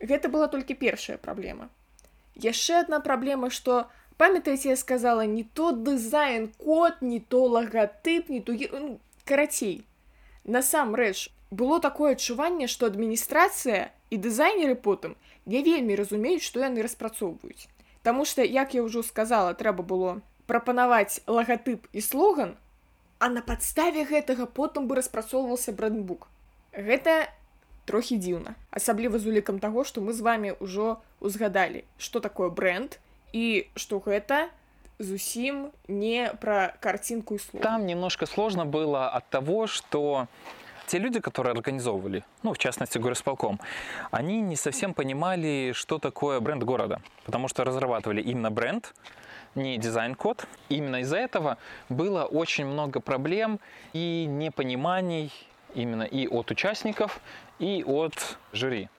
гэта 0.00 0.28
была 0.28 0.48
толькі 0.52 0.78
першая 0.82 1.16
праблема 1.18 1.68
яшчэ 2.48 2.80
одна 2.84 3.00
праблема 3.00 3.50
што 3.50 3.86
памятаеце 4.16 4.68
я 4.74 4.76
сказала 4.76 5.26
не 5.26 5.44
то 5.44 5.72
дызайн 5.72 6.48
код 6.58 7.00
не 7.00 7.20
то 7.20 7.44
лагатып 7.44 8.28
не 8.28 8.40
то 8.40 8.52
ге- 8.52 8.70
ну, 8.72 9.00
карацей 9.24 9.84
насамрэч 10.44 11.30
было 11.50 11.80
такое 11.80 12.12
адчуванне 12.12 12.68
што 12.68 12.86
адміністрацыя 12.86 13.90
і 14.10 14.16
дызайнеры 14.16 14.74
потым 14.74 15.16
не 15.46 15.62
вельмі 15.62 15.96
разумеюць 15.96 16.44
што 16.44 16.60
яны 16.60 16.82
распрацоўваюць 16.82 17.68
Таму 18.06 18.24
што 18.24 18.42
як 18.46 18.74
я 18.74 18.82
ўжо 18.86 19.02
сказала 19.02 19.54
трэба 19.58 19.82
было 19.82 20.22
прапанаваць 20.46 21.20
лагатып 21.26 21.86
і 21.92 22.00
слоган 22.00 22.56
а 23.18 23.28
на 23.32 23.40
падставе 23.40 24.04
гэтага 24.04 24.46
потым 24.46 24.88
бы 24.88 24.96
распрацоўваўся 24.98 25.72
брендбук 25.72 26.28
гэта 26.72 27.32
трохі 27.86 28.18
дзіўна 28.20 28.54
асабліва 28.70 29.18
з 29.18 29.32
улікам 29.32 29.58
таго 29.62 29.84
што 29.88 30.04
мы 30.04 30.12
з 30.12 30.20
вами 30.20 30.54
ўжо 30.60 31.00
узгадалі 31.20 31.84
што 31.98 32.20
такое 32.20 32.50
бренд 32.50 32.98
і 33.32 33.66
што 33.74 34.00
гэта 34.04 34.48
зусім 34.98 35.68
не 35.88 36.32
пра 36.40 36.74
карцінку 36.80 37.34
і 37.34 37.38
слова 37.38 37.62
Там 37.62 37.86
немножко 37.86 38.26
сложно 38.26 38.64
было 38.64 39.08
от 39.08 39.28
того, 39.28 39.66
что 39.66 40.26
те 40.86 40.98
люди, 40.98 41.20
которые 41.20 41.52
организовывали, 41.52 42.22
ну, 42.42 42.52
в 42.52 42.58
частности, 42.58 42.98
горосполком, 42.98 43.60
они 44.10 44.40
не 44.40 44.56
совсем 44.56 44.94
понимали, 44.94 45.72
что 45.74 45.98
такое 45.98 46.40
бренд 46.40 46.62
города, 46.62 47.00
потому 47.24 47.48
что 47.48 47.64
разрабатывали 47.64 48.22
именно 48.22 48.50
бренд, 48.50 48.94
не 49.55 49.77
дизайн-код. 49.77 50.45
Именно 50.69 51.01
из-за 51.01 51.17
этого 51.17 51.57
было 51.89 52.25
очень 52.25 52.65
много 52.65 52.99
проблем 52.99 53.59
и 53.93 54.25
непониманий 54.27 55.31
именно 55.73 56.03
и 56.03 56.27
от 56.27 56.51
участников, 56.51 57.19
и 57.59 57.83
от 57.85 58.37
жюри. 58.53 58.89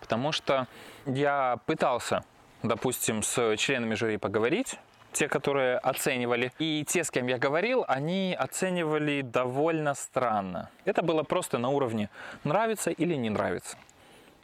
Потому 0.00 0.32
что 0.32 0.66
я 1.06 1.58
пытался, 1.66 2.24
допустим, 2.62 3.22
с 3.22 3.56
членами 3.56 3.94
жюри 3.94 4.18
поговорить, 4.18 4.78
те, 5.12 5.28
которые 5.28 5.78
оценивали. 5.78 6.52
И 6.58 6.84
те, 6.88 7.04
с 7.04 7.10
кем 7.10 7.26
я 7.26 7.38
говорил, 7.38 7.84
они 7.86 8.36
оценивали 8.38 9.22
довольно 9.22 9.94
странно. 9.94 10.70
Это 10.84 11.02
было 11.02 11.22
просто 11.22 11.58
на 11.58 11.68
уровне 11.68 12.08
нравится 12.44 12.90
или 12.90 13.14
не 13.14 13.30
нравится. 13.30 13.76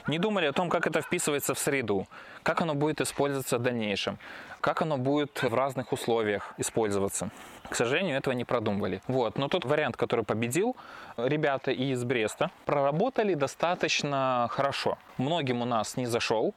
Не 0.09 0.19
думали 0.19 0.47
о 0.47 0.53
том, 0.53 0.71
как 0.71 0.87
это 0.87 1.03
вписывается 1.03 1.53
в 1.53 1.59
среду, 1.59 2.09
как 2.43 2.63
оно 2.63 2.75
будет 2.75 3.03
использоваться 3.03 3.59
в 3.59 3.63
дальнейшем, 3.63 4.19
как 4.63 4.81
оно 4.81 4.97
будет 4.97 5.43
в 5.43 5.55
разных 5.55 5.93
условиях 5.93 6.55
использоваться. 6.57 7.29
К 7.69 7.75
сожалению, 7.75 8.17
этого 8.17 8.33
не 8.33 8.45
продумывали. 8.45 9.03
Вот. 9.07 9.37
Но 9.37 9.49
тот 9.49 9.67
вариант, 9.67 9.99
который 9.99 10.25
победил, 10.25 10.77
ребята 11.19 11.73
из 11.73 12.03
Бреста 12.05 12.51
проработали 12.65 13.35
достаточно 13.35 14.49
хорошо. 14.51 14.97
Многим 15.19 15.61
у 15.61 15.67
нас 15.67 15.99
не 15.99 16.07
зашел, 16.07 16.55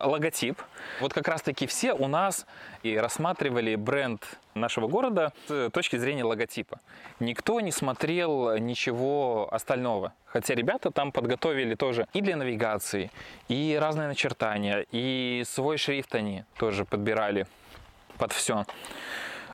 логотип. 0.00 0.60
Вот 1.00 1.12
как 1.12 1.28
раз-таки 1.28 1.66
все 1.66 1.92
у 1.92 2.08
нас 2.08 2.46
и 2.82 2.96
рассматривали 2.96 3.74
бренд 3.74 4.24
нашего 4.54 4.88
города 4.88 5.32
с 5.48 5.70
точки 5.70 5.96
зрения 5.96 6.24
логотипа. 6.24 6.80
Никто 7.20 7.60
не 7.60 7.72
смотрел 7.72 8.56
ничего 8.58 9.48
остального. 9.52 10.12
Хотя 10.26 10.54
ребята 10.54 10.90
там 10.90 11.12
подготовили 11.12 11.74
тоже 11.74 12.06
и 12.12 12.20
для 12.20 12.36
навигации, 12.36 13.10
и 13.48 13.76
разные 13.80 14.08
начертания, 14.08 14.86
и 14.92 15.42
свой 15.46 15.76
шрифт 15.76 16.14
они 16.14 16.44
тоже 16.56 16.84
подбирали 16.84 17.46
под 18.18 18.32
все. 18.32 18.64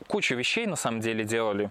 Кучу 0.06 0.34
вещей 0.34 0.66
на 0.66 0.76
самом 0.76 1.00
деле 1.00 1.24
делали. 1.24 1.70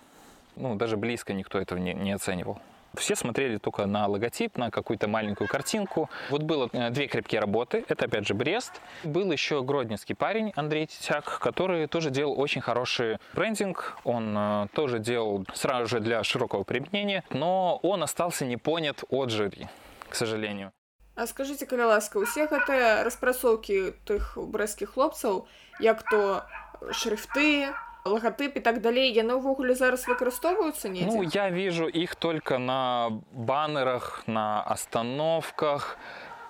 Ну, 0.55 0.75
даже 0.75 0.97
близко 0.97 1.33
никто 1.33 1.59
этого 1.59 1.77
не, 1.77 1.93
не 1.93 2.13
оценивал. 2.13 2.59
Все 2.94 3.14
смотрели 3.14 3.58
только 3.58 3.86
на 3.86 4.08
логотип, 4.08 4.56
на 4.56 4.70
какую-то 4.70 5.06
маленькую 5.06 5.48
картинку. 5.48 6.10
Вот 6.28 6.42
было 6.42 6.68
э, 6.72 6.90
две 6.90 7.06
крепкие 7.06 7.40
работы. 7.40 7.84
Это, 7.88 8.06
опять 8.06 8.26
же, 8.26 8.34
Брест. 8.34 8.80
Был 9.04 9.30
еще 9.30 9.62
гродненский 9.62 10.16
парень 10.16 10.52
Андрей 10.56 10.86
Титяк, 10.86 11.38
который 11.38 11.86
тоже 11.86 12.10
делал 12.10 12.38
очень 12.38 12.60
хороший 12.60 13.18
брендинг. 13.34 13.96
Он 14.04 14.34
э, 14.36 14.66
тоже 14.74 14.98
делал 14.98 15.46
сразу 15.54 15.86
же 15.86 16.00
для 16.00 16.24
широкого 16.24 16.64
применения. 16.64 17.22
Но 17.30 17.78
он 17.82 18.02
остался 18.02 18.44
не 18.44 18.56
понят 18.56 19.04
от 19.08 19.30
жюри, 19.30 19.68
к 20.08 20.14
сожалению. 20.16 20.72
А 21.20 21.26
скажите, 21.26 21.66
калі 21.66 21.84
ласка, 21.84 22.16
усе 22.16 22.46
гэтыя 22.48 23.04
распрацоўкі 23.04 23.92
тых 24.08 24.40
брэсцкіх 24.40 24.96
хлопцаў, 24.96 25.44
як 25.76 26.00
то 26.08 26.48
шрифты, 26.96 27.68
лагатып 28.04 28.56
і 28.56 28.60
так 28.60 28.80
далей, 28.80 29.12
яны 29.12 29.36
ўвогуле 29.36 29.74
зараз 29.74 30.06
выкарыстоўваюцца 30.08 30.88
недзе? 30.88 31.06
Ну, 31.06 31.22
я 31.22 31.50
вижу 31.50 31.86
их 31.86 32.16
только 32.16 32.58
на 32.58 33.20
баннерах, 33.32 34.24
на 34.26 34.62
остановках 34.62 35.98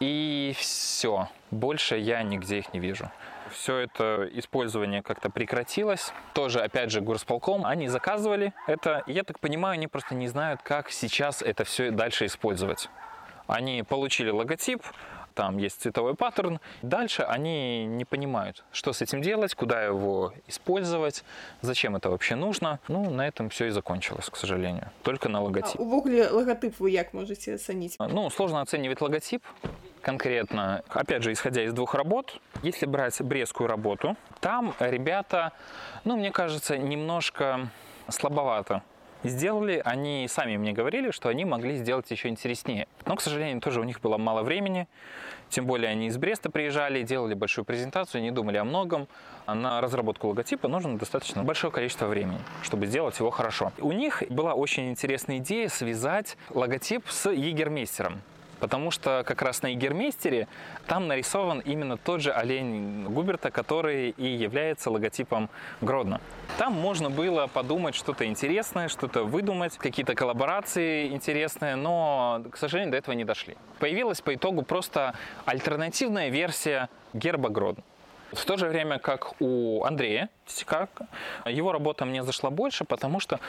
и 0.00 0.54
все. 0.56 1.28
Больше 1.50 1.98
я 1.98 2.22
нигде 2.22 2.58
их 2.58 2.72
не 2.72 2.80
вижу. 2.80 3.10
Все 3.50 3.78
это 3.78 4.28
использование 4.32 5.02
как-то 5.02 5.28
прекратилось. 5.28 6.12
Тоже, 6.34 6.60
опять 6.60 6.90
же, 6.90 7.00
горсполком. 7.00 7.66
Они 7.66 7.88
заказывали 7.88 8.52
это. 8.68 9.02
Я 9.06 9.24
так 9.24 9.40
понимаю, 9.40 9.74
они 9.74 9.88
просто 9.88 10.14
не 10.14 10.28
знают, 10.28 10.62
как 10.62 10.90
сейчас 10.90 11.42
это 11.42 11.64
все 11.64 11.90
дальше 11.90 12.26
использовать. 12.26 12.88
Они 13.48 13.82
получили 13.82 14.30
логотип, 14.30 14.82
там 15.35 15.57
есть 15.57 15.81
цветовой 15.81 16.15
паттерн. 16.15 16.59
Дальше 16.81 17.23
они 17.23 17.85
не 17.85 18.05
понимают, 18.05 18.63
что 18.71 18.93
с 18.93 19.01
этим 19.01 19.21
делать, 19.21 19.53
куда 19.53 19.83
его 19.83 20.33
использовать, 20.47 21.23
зачем 21.61 21.95
это 21.95 22.09
вообще 22.09 22.35
нужно. 22.35 22.79
Ну, 22.87 23.09
на 23.09 23.27
этом 23.27 23.49
все 23.49 23.65
и 23.67 23.69
закончилось, 23.69 24.29
к 24.29 24.37
сожалению. 24.37 24.89
Только 25.03 25.29
на 25.29 25.39
А, 25.39 25.41
логотип. 25.41 25.79
увогуле 25.79 26.29
лагатып 26.29 26.79
вы 26.79 26.89
як 26.89 27.13
можете 27.13 27.53
ацаніць? 27.55 27.97
Ну, 27.99 28.29
сложно 28.29 28.61
оценивать 28.61 29.01
логотип 29.01 29.43
конкретно. 30.01 30.81
Опять 30.89 31.23
же, 31.23 31.31
исходя 31.31 31.61
из 31.63 31.73
двух 31.73 31.93
работ. 31.95 32.39
Если 32.63 32.85
брать 32.85 33.21
брестскую 33.21 33.67
работу, 33.67 34.15
там 34.39 34.73
ребята, 34.79 35.51
ну, 36.05 36.15
мне 36.17 36.31
кажется, 36.31 36.77
немножко 36.77 37.69
слабовато 38.09 38.81
сделали. 39.23 39.81
Они 39.83 40.27
сами 40.29 40.57
мне 40.57 40.73
говорили, 40.73 41.11
что 41.11 41.29
они 41.29 41.45
могли 41.45 41.77
сделать 41.77 42.09
еще 42.11 42.29
интереснее. 42.29 42.87
Но, 43.05 43.15
к 43.15 43.21
сожалению, 43.21 43.61
тоже 43.61 43.79
у 43.79 43.83
них 43.83 44.01
было 44.01 44.17
мало 44.17 44.43
времени. 44.43 44.87
Тем 45.49 45.65
более 45.65 45.91
они 45.91 46.07
из 46.07 46.17
Бреста 46.17 46.49
приезжали, 46.49 47.03
делали 47.03 47.33
большую 47.33 47.65
презентацию, 47.65 48.21
не 48.21 48.31
думали 48.31 48.57
о 48.57 48.63
многом. 48.63 49.07
А 49.45 49.53
на 49.53 49.79
разработку 49.79 50.27
логотипа 50.27 50.67
нужно 50.67 50.97
достаточно 50.97 51.43
большое 51.43 51.71
количество 51.71 52.07
времени, 52.07 52.39
чтобы 52.63 52.87
сделать 52.87 53.17
его 53.19 53.29
хорошо. 53.29 53.71
У 53.79 53.91
них 53.91 54.23
была 54.29 54.53
очень 54.53 54.89
интересная 54.89 55.37
идея 55.37 55.69
связать 55.69 56.37
логотип 56.49 57.07
с 57.07 57.29
егермейстером. 57.29 58.21
Потому 58.59 58.91
что 58.91 59.23
как 59.25 59.41
раз 59.41 59.61
на 59.61 59.67
Егермейстере 59.67 60.47
там 60.87 61.07
нарисован 61.07 61.59
именно 61.59 61.97
тот 61.97 62.21
же 62.21 62.31
олень 62.31 63.05
Губерта, 63.05 63.51
который 63.51 64.09
и 64.11 64.27
является 64.27 64.89
логотипом 64.89 65.49
Гродно. 65.81 66.21
Там 66.57 66.73
можно 66.73 67.09
было 67.09 67.47
подумать 67.47 67.95
что-то 67.95 68.25
интересное, 68.25 68.87
что-то 68.87 69.23
выдумать, 69.23 69.77
какие-то 69.77 70.15
коллаборации 70.15 71.07
интересные, 71.07 71.75
но, 71.75 72.43
к 72.51 72.57
сожалению, 72.57 72.91
до 72.91 72.97
этого 72.97 73.15
не 73.15 73.25
дошли. 73.25 73.57
Появилась 73.79 74.21
по 74.21 74.33
итогу 74.33 74.61
просто 74.61 75.13
альтернативная 75.45 76.29
версия 76.29 76.89
герба 77.13 77.49
Гродно. 77.49 77.83
В 78.31 78.43
то 78.43 78.57
же 78.57 78.67
время, 78.67 78.99
как 78.99 79.39
у 79.39 79.83
Андрея 79.83 80.29
Титикака, 80.45 81.07
его 81.45 81.71
работа 81.71 82.05
мне 82.05 82.23
зашла 82.23 82.49
больше, 82.49 82.83
потому 82.83 83.19
что 83.19 83.39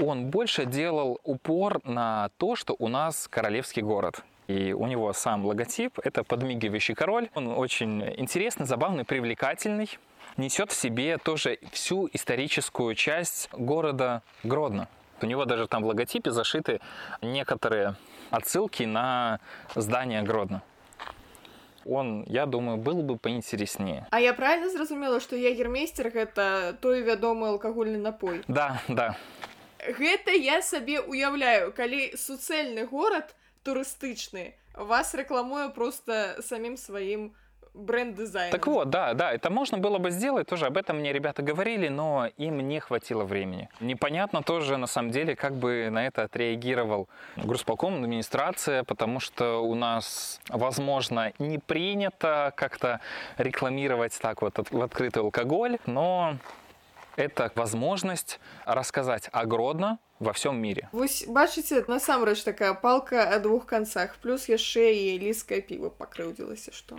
он 0.00 0.26
больше 0.26 0.64
делал 0.64 1.18
упор 1.24 1.80
на 1.84 2.30
то, 2.36 2.54
что 2.54 2.76
у 2.78 2.88
нас 2.88 3.26
королевский 3.28 3.82
город. 3.82 4.22
И 4.48 4.72
у 4.72 4.86
него 4.86 5.12
сам 5.12 5.44
логотип– 5.44 5.98
это 6.02 6.24
подмигивающий 6.24 6.94
король. 6.94 7.28
Он 7.34 7.48
очень 7.48 8.02
интересный, 8.16 8.64
забавный, 8.64 9.04
привлекательный. 9.04 9.98
Несет 10.38 10.72
в 10.72 10.74
себе 10.74 11.18
тоже 11.18 11.58
всю 11.70 12.08
историческую 12.14 12.94
часть 12.94 13.50
города 13.52 14.22
Гродно. 14.44 14.88
У 15.20 15.26
него 15.26 15.44
даже 15.44 15.66
там 15.66 15.82
в 15.82 15.86
логотипе 15.86 16.30
зашиты 16.30 16.80
некоторые 17.20 17.96
отсылки 18.30 18.84
на 18.84 19.40
здание 19.74 20.22
Гродно. 20.22 20.62
Он, 21.84 22.24
я 22.26 22.46
думаю, 22.46 22.78
был 22.78 23.02
бы 23.02 23.18
поинтереснее. 23.18 24.06
А 24.10 24.20
я 24.20 24.32
правильно 24.32 24.70
зразумела, 24.70 25.20
што 25.20 25.36
ягермейстер 25.36 26.08
гэта 26.10 26.78
той 26.80 27.02
вядомы 27.02 27.48
алкагольны 27.48 27.98
напой. 27.98 28.42
Да, 28.48 28.80
да. 28.88 29.16
Гэта 29.86 30.30
я 30.30 30.62
сабе 30.62 31.00
уяўляю, 31.00 31.72
калі 31.72 32.16
суцэльны 32.16 32.86
горад 32.86 33.34
турыстычны 33.62 34.54
вас 34.74 35.14
рэкламуе 35.14 35.68
просто 35.70 36.36
самім 36.42 36.76
сваім 36.76 37.32
бренд-дызайнам. 37.74 38.50
Так 38.50 38.66
вот, 38.66 38.90
да, 38.90 39.14
да, 39.14 39.32
это 39.32 39.50
можно 39.50 39.78
было 39.78 39.98
бы 39.98 40.10
сделать, 40.10 40.48
тоже 40.48 40.66
об 40.66 40.76
этом 40.76 40.98
мне 40.98 41.12
ребята 41.12 41.42
говорили, 41.42 41.88
но 41.88 42.28
им 42.36 42.58
не 42.66 42.80
хватило 42.80 43.24
времени. 43.24 43.68
Непонятно 43.80 44.42
тоже, 44.42 44.76
на 44.76 44.86
самом 44.86 45.10
деле, 45.10 45.36
как 45.36 45.52
бы 45.54 45.88
на 45.90 46.06
это 46.06 46.24
отреагировал 46.24 47.08
грузполком, 47.36 48.02
администрация, 48.02 48.82
потому 48.84 49.20
что 49.20 49.62
у 49.62 49.74
нас, 49.74 50.40
возможно, 50.48 51.32
не 51.38 51.58
принято 51.58 52.52
как-то 52.56 53.00
рекламировать 53.36 54.18
так 54.20 54.42
вот 54.42 54.58
от- 54.58 54.70
в 54.72 54.82
открытый 54.82 55.22
алкоголь, 55.22 55.78
но 55.86 56.36
это 57.17 57.51
возможность 57.55 58.39
рассказать 58.65 59.29
о 59.31 59.45
Гродно 59.45 59.99
во 60.19 60.33
всем 60.33 60.57
мире. 60.61 60.89
Вось 60.91 61.25
бачыце 61.27 61.83
насамрэч 61.87 62.43
такая 62.43 62.73
палка 62.73 63.29
о 63.29 63.39
двух 63.39 63.65
канцах 63.65 64.15
плюс 64.17 64.47
яшчэ 64.49 64.93
і 64.93 65.19
ліскае 65.19 65.61
піва 65.61 65.89
пакрыўдзілася 65.89 66.71
што 66.71 66.97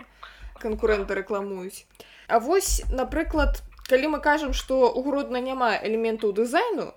канкурэнты 0.61 1.15
рэкламуюць 1.15 1.85
А 2.27 2.39
вось 2.39 2.81
напрыклад 2.89 3.61
калі 3.89 4.17
мы 4.17 4.19
кажам 4.21 4.53
што 4.53 4.89
у 4.89 5.03
гродна 5.03 5.41
няма 5.41 5.77
элементаў 5.77 6.33
дызайну 6.33 6.93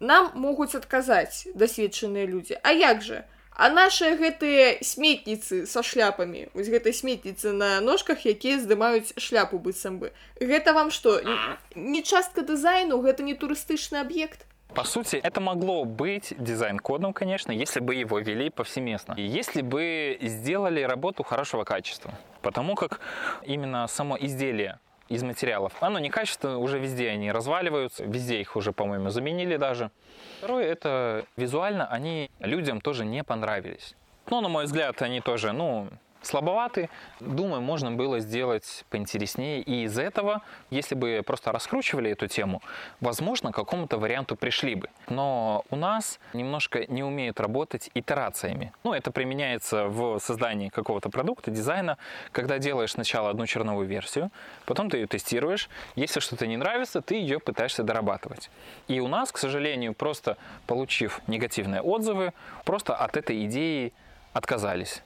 нам 0.00 0.32
могуць 0.34 0.74
адказаць 0.74 1.48
дасведчаныя 1.54 2.26
людзі 2.26 2.58
А 2.62 2.72
як 2.72 3.02
же 3.02 3.24
А 3.57 3.69
нашыя 3.73 4.13
гэтыя 4.13 4.77
сметніцы 4.85 5.65
са 5.65 5.81
шляпамі 5.81 6.45
вось 6.53 6.69
гэтай 6.69 6.93
сметніцы 6.93 7.53
на 7.57 7.81
ножках 7.81 8.21
якія 8.29 8.61
здымаюць 8.61 9.17
шляпу 9.17 9.57
быццам 9.57 9.97
бы 9.97 10.13
гэта 10.37 10.77
вам 10.77 10.93
што 10.93 11.17
не 11.73 12.03
частка 12.05 12.45
дызайну 12.45 13.01
гэта 13.01 13.25
не 13.25 13.33
турыстычны 13.33 13.97
аб'ект 14.05 14.45
По 14.75 14.83
сути, 14.83 15.15
это 15.15 15.41
могло 15.41 15.85
быть 15.85 16.35
дизайн-кодом, 16.37 17.13
конечно, 17.13 17.51
если 17.51 17.79
бы 17.79 17.95
его 17.95 18.19
вели 18.19 18.51
повсеместно. 18.51 19.15
И 19.17 19.23
если 19.23 19.63
бы 19.63 20.19
сделали 20.21 20.81
работу 20.81 21.23
хорошего 21.23 21.63
качества. 21.63 22.13
Потому 22.43 22.75
как 22.75 22.99
именно 23.43 23.87
само 23.87 24.17
изделие 24.19 24.77
из 25.09 25.23
материалов, 25.23 25.73
оно 25.79 25.99
некачественное, 25.99 26.57
уже 26.57 26.79
везде 26.79 27.09
они 27.09 27.31
разваливаются, 27.31 28.03
везде 28.03 28.41
их 28.41 28.55
уже, 28.55 28.71
по-моему, 28.71 29.09
заменили 29.09 29.57
даже. 29.57 29.91
Второе, 30.39 30.65
это 30.65 31.25
визуально 31.35 31.87
они 31.87 32.29
людям 32.39 32.81
тоже 32.81 33.05
не 33.05 33.23
понравились. 33.23 33.95
Но, 34.29 34.41
на 34.41 34.49
мой 34.49 34.65
взгляд, 34.65 35.01
они 35.01 35.21
тоже, 35.21 35.53
ну, 35.53 35.87
слабоваты. 36.21 36.89
Думаю, 37.19 37.61
можно 37.61 37.91
было 37.91 38.19
сделать 38.19 38.85
поинтереснее. 38.89 39.61
И 39.61 39.83
из 39.83 39.97
этого, 39.97 40.41
если 40.69 40.95
бы 40.95 41.21
просто 41.25 41.51
раскручивали 41.51 42.11
эту 42.11 42.27
тему, 42.27 42.61
возможно, 43.01 43.51
к 43.51 43.55
какому-то 43.55 43.97
варианту 43.97 44.35
пришли 44.35 44.75
бы. 44.75 44.89
Но 45.09 45.63
у 45.69 45.75
нас 45.75 46.19
немножко 46.33 46.85
не 46.87 47.03
умеют 47.03 47.39
работать 47.39 47.89
итерациями. 47.93 48.71
Ну, 48.83 48.93
это 48.93 49.11
применяется 49.11 49.87
в 49.87 50.19
создании 50.19 50.69
какого-то 50.69 51.09
продукта, 51.09 51.51
дизайна, 51.51 51.97
когда 52.31 52.59
делаешь 52.59 52.91
сначала 52.91 53.29
одну 53.29 53.45
черновую 53.45 53.87
версию, 53.87 54.31
потом 54.65 54.89
ты 54.89 54.97
ее 54.97 55.07
тестируешь. 55.07 55.69
Если 55.95 56.19
что-то 56.19 56.47
не 56.47 56.57
нравится, 56.57 57.01
ты 57.01 57.15
ее 57.15 57.39
пытаешься 57.39 57.83
дорабатывать. 57.83 58.49
И 58.87 58.99
у 58.99 59.07
нас, 59.07 59.31
к 59.31 59.37
сожалению, 59.37 59.93
просто 59.93 60.37
получив 60.65 61.21
негативные 61.27 61.81
отзывы, 61.81 62.33
просто 62.65 62.95
от 62.95 63.17
этой 63.17 63.45
идеи 63.45 63.93
отказались 64.33 65.01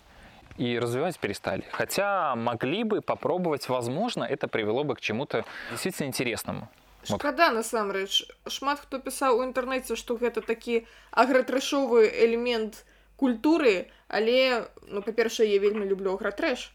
и 0.57 0.79
развивать 0.79 1.19
перестали. 1.19 1.63
Хотя 1.71 2.35
могли 2.35 2.83
бы 2.83 3.01
попробовать, 3.01 3.69
возможно, 3.69 4.23
это 4.23 4.47
привело 4.47 4.83
бы 4.83 4.95
к 4.95 5.01
чему-то 5.01 5.45
действительно 5.71 6.07
интересному. 6.07 6.69
Вот. 7.07 7.19
Шкада 7.19 7.49
насамрэч 7.49 8.29
шмат 8.45 8.79
хто 8.85 8.99
пісаў 9.01 9.41
у 9.41 9.45
інтэрнэце 9.47 9.97
што 9.97 10.21
гэта 10.21 10.45
такі 10.45 10.85
агратрэшовы 11.09 12.05
элемент 12.05 12.85
культуры 13.17 13.89
але 14.05 14.69
ну 14.85 15.01
па-першае 15.01 15.49
я 15.49 15.57
вельмі 15.57 15.89
люблю 15.89 16.13
агратрэш 16.13 16.69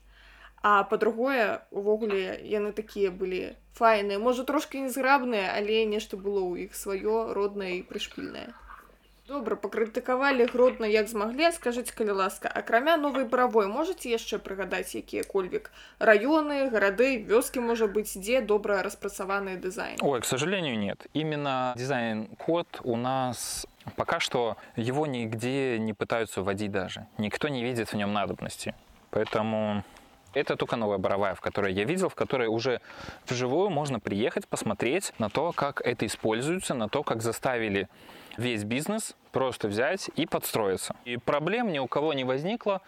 а 0.67 0.83
па-другое 0.83 1.63
увогуле 1.71 2.43
яны 2.43 2.75
такія 2.75 3.15
былі 3.15 3.55
файныя 3.79 4.19
можа 4.19 4.43
трошки 4.43 4.83
незграбныя 4.83 5.55
але 5.55 5.87
нешта 5.87 6.19
было 6.19 6.43
ў 6.43 6.67
іх 6.67 6.75
сваё 6.75 7.31
роднае 7.31 7.79
і 7.79 7.87
прышпільнае 7.87 8.51
добра 9.32 9.56
пакрытыкавалі 9.56 10.46
гродна 10.52 10.88
як 10.92 11.08
змаглі 11.08 11.52
скажыце 11.56 11.96
калі 11.96 12.18
ласка 12.20 12.50
акрамя 12.50 12.98
новай 12.98 13.24
баравой 13.24 13.68
можаце 13.72 14.12
яшчэ 14.12 14.40
прыгадаць 14.44 14.92
якія-кольвік 15.00 15.72
раёны 16.00 16.68
гарады 16.74 17.22
вёскі 17.30 17.64
можа 17.64 17.88
быць 17.88 18.12
дзе 18.18 18.42
добра 18.42 18.82
распрацаваны 18.84 19.56
дызайн 19.56 19.98
Ой, 20.02 20.20
к 20.20 20.26
сожалению, 20.26 20.78
нет. 20.78 21.08
Именно 21.14 21.74
дизайн-код 21.78 22.82
у 22.84 22.98
нас 22.98 23.66
пока 23.96 24.20
что 24.20 24.58
его 24.76 25.06
нигде 25.08 25.80
не 25.80 25.94
пытаются 25.94 26.42
вводить 26.42 26.72
даже. 26.72 27.08
Никто 27.18 27.48
не 27.48 27.64
видит 27.64 27.94
в 27.94 27.96
нем 27.96 28.14
надобности. 28.14 28.76
Поэтому 29.12 29.84
это 30.37 30.57
только 30.57 30.77
новая 30.77 30.99
боровая, 30.99 31.35
в 31.35 31.41
которой 31.41 31.73
я 31.73 31.85
видел, 31.85 32.09
в 32.09 32.15
которой 32.15 32.49
уже 32.49 32.81
вживую 33.27 33.71
можно 33.71 33.99
приехать, 34.01 34.47
посмотреть 34.47 35.13
на 35.19 35.31
то, 35.31 35.53
как 35.53 35.81
это 35.81 36.05
используется, 36.07 36.75
на 36.75 36.89
то, 36.89 37.03
как 37.03 37.23
заставили 37.23 37.89
весь 38.37 38.65
бизнес 38.65 39.17
просто 39.33 39.69
взять 39.69 40.11
и 40.15 40.27
подстроиться. 40.27 40.95
И 41.05 41.17
проблем 41.17 41.73
ни 41.73 41.79
у 41.79 41.87
кого 41.87 42.13
не 42.13 42.25
возникло. 42.25 42.83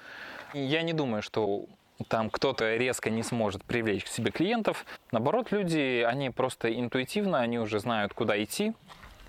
Я 0.52 0.82
не 0.82 0.92
думаю, 0.92 1.22
что 1.22 1.64
там 2.08 2.30
кто-то 2.30 2.76
резко 2.76 3.10
не 3.10 3.22
сможет 3.22 3.64
привлечь 3.64 4.04
к 4.04 4.08
себе 4.08 4.30
клиентов. 4.30 4.84
Наоборот, 5.10 5.50
люди, 5.50 6.04
они 6.06 6.30
просто 6.30 6.72
интуитивно, 6.72 7.40
они 7.40 7.58
уже 7.58 7.80
знают, 7.80 8.12
куда 8.12 8.42
идти. 8.42 8.74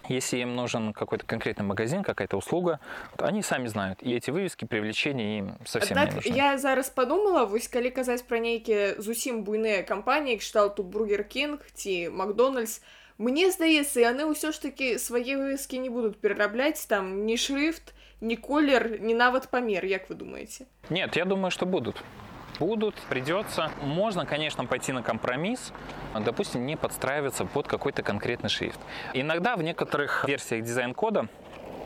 Если 0.09 0.37
им 0.37 0.55
нужен 0.55 0.93
какой-то 0.93 1.25
конкретный 1.25 1.65
магазин, 1.65 2.03
какая-то 2.03 2.37
услуга, 2.37 2.79
то 3.17 3.25
они 3.25 3.43
сами 3.43 3.69
знают. 3.69 4.03
И 4.03 4.13
эти 4.13 4.31
вывески 4.31 4.67
привлечения 4.67 5.39
им 5.39 5.57
совсем 5.65 5.97
не 5.97 6.03
Аднак 6.03 6.17
нужны. 6.17 6.37
я 6.37 6.59
зараз 6.59 6.91
подумала 6.91 7.45
вось 7.47 7.69
калі 7.69 7.91
казаць 7.91 8.21
пра 8.23 8.39
нейкія 8.39 9.01
зусім 9.01 9.45
буйныя 9.45 9.83
кампаніі 9.83 10.37
кшталту 10.37 10.83
бургер 10.83 11.25
Кинг 11.25 11.65
ці 11.73 12.11
Макдональдс 12.13 12.83
мне 13.17 13.51
здаецца 13.51 14.01
яны 14.01 14.29
ўсё 14.29 14.53
ж 14.53 14.61
таки 14.61 14.99
свае 14.99 15.41
вывескі 15.41 15.79
не 15.79 15.89
будуць 15.89 16.21
перарабляць 16.21 16.85
там 16.85 17.25
ні 17.25 17.37
шрифт 17.41 17.95
ні 18.21 18.37
колер 18.37 19.01
ні 19.01 19.15
нават 19.15 19.49
памер 19.49 19.87
як 19.87 20.11
вы 20.11 20.17
думаеце 20.21 20.67
Нет, 20.91 21.17
я 21.17 21.25
думаю, 21.25 21.51
что 21.51 21.65
будут. 21.65 21.97
Будут, 22.60 22.96
придется. 23.10 23.72
Можно, 23.82 24.26
конечно, 24.26 24.66
пойти 24.66 24.92
на 24.92 25.02
компромисс, 25.02 25.72
допустим, 26.14 26.66
не 26.66 26.76
подстраиваться 26.76 27.46
под 27.46 27.68
какой-то 27.68 28.04
конкретный 28.04 28.50
шрифт. 28.50 28.80
Иногда 29.14 29.56
в 29.56 29.64
некоторых 29.64 30.26
версиях 30.28 30.66
дизайн-кода 30.66 31.28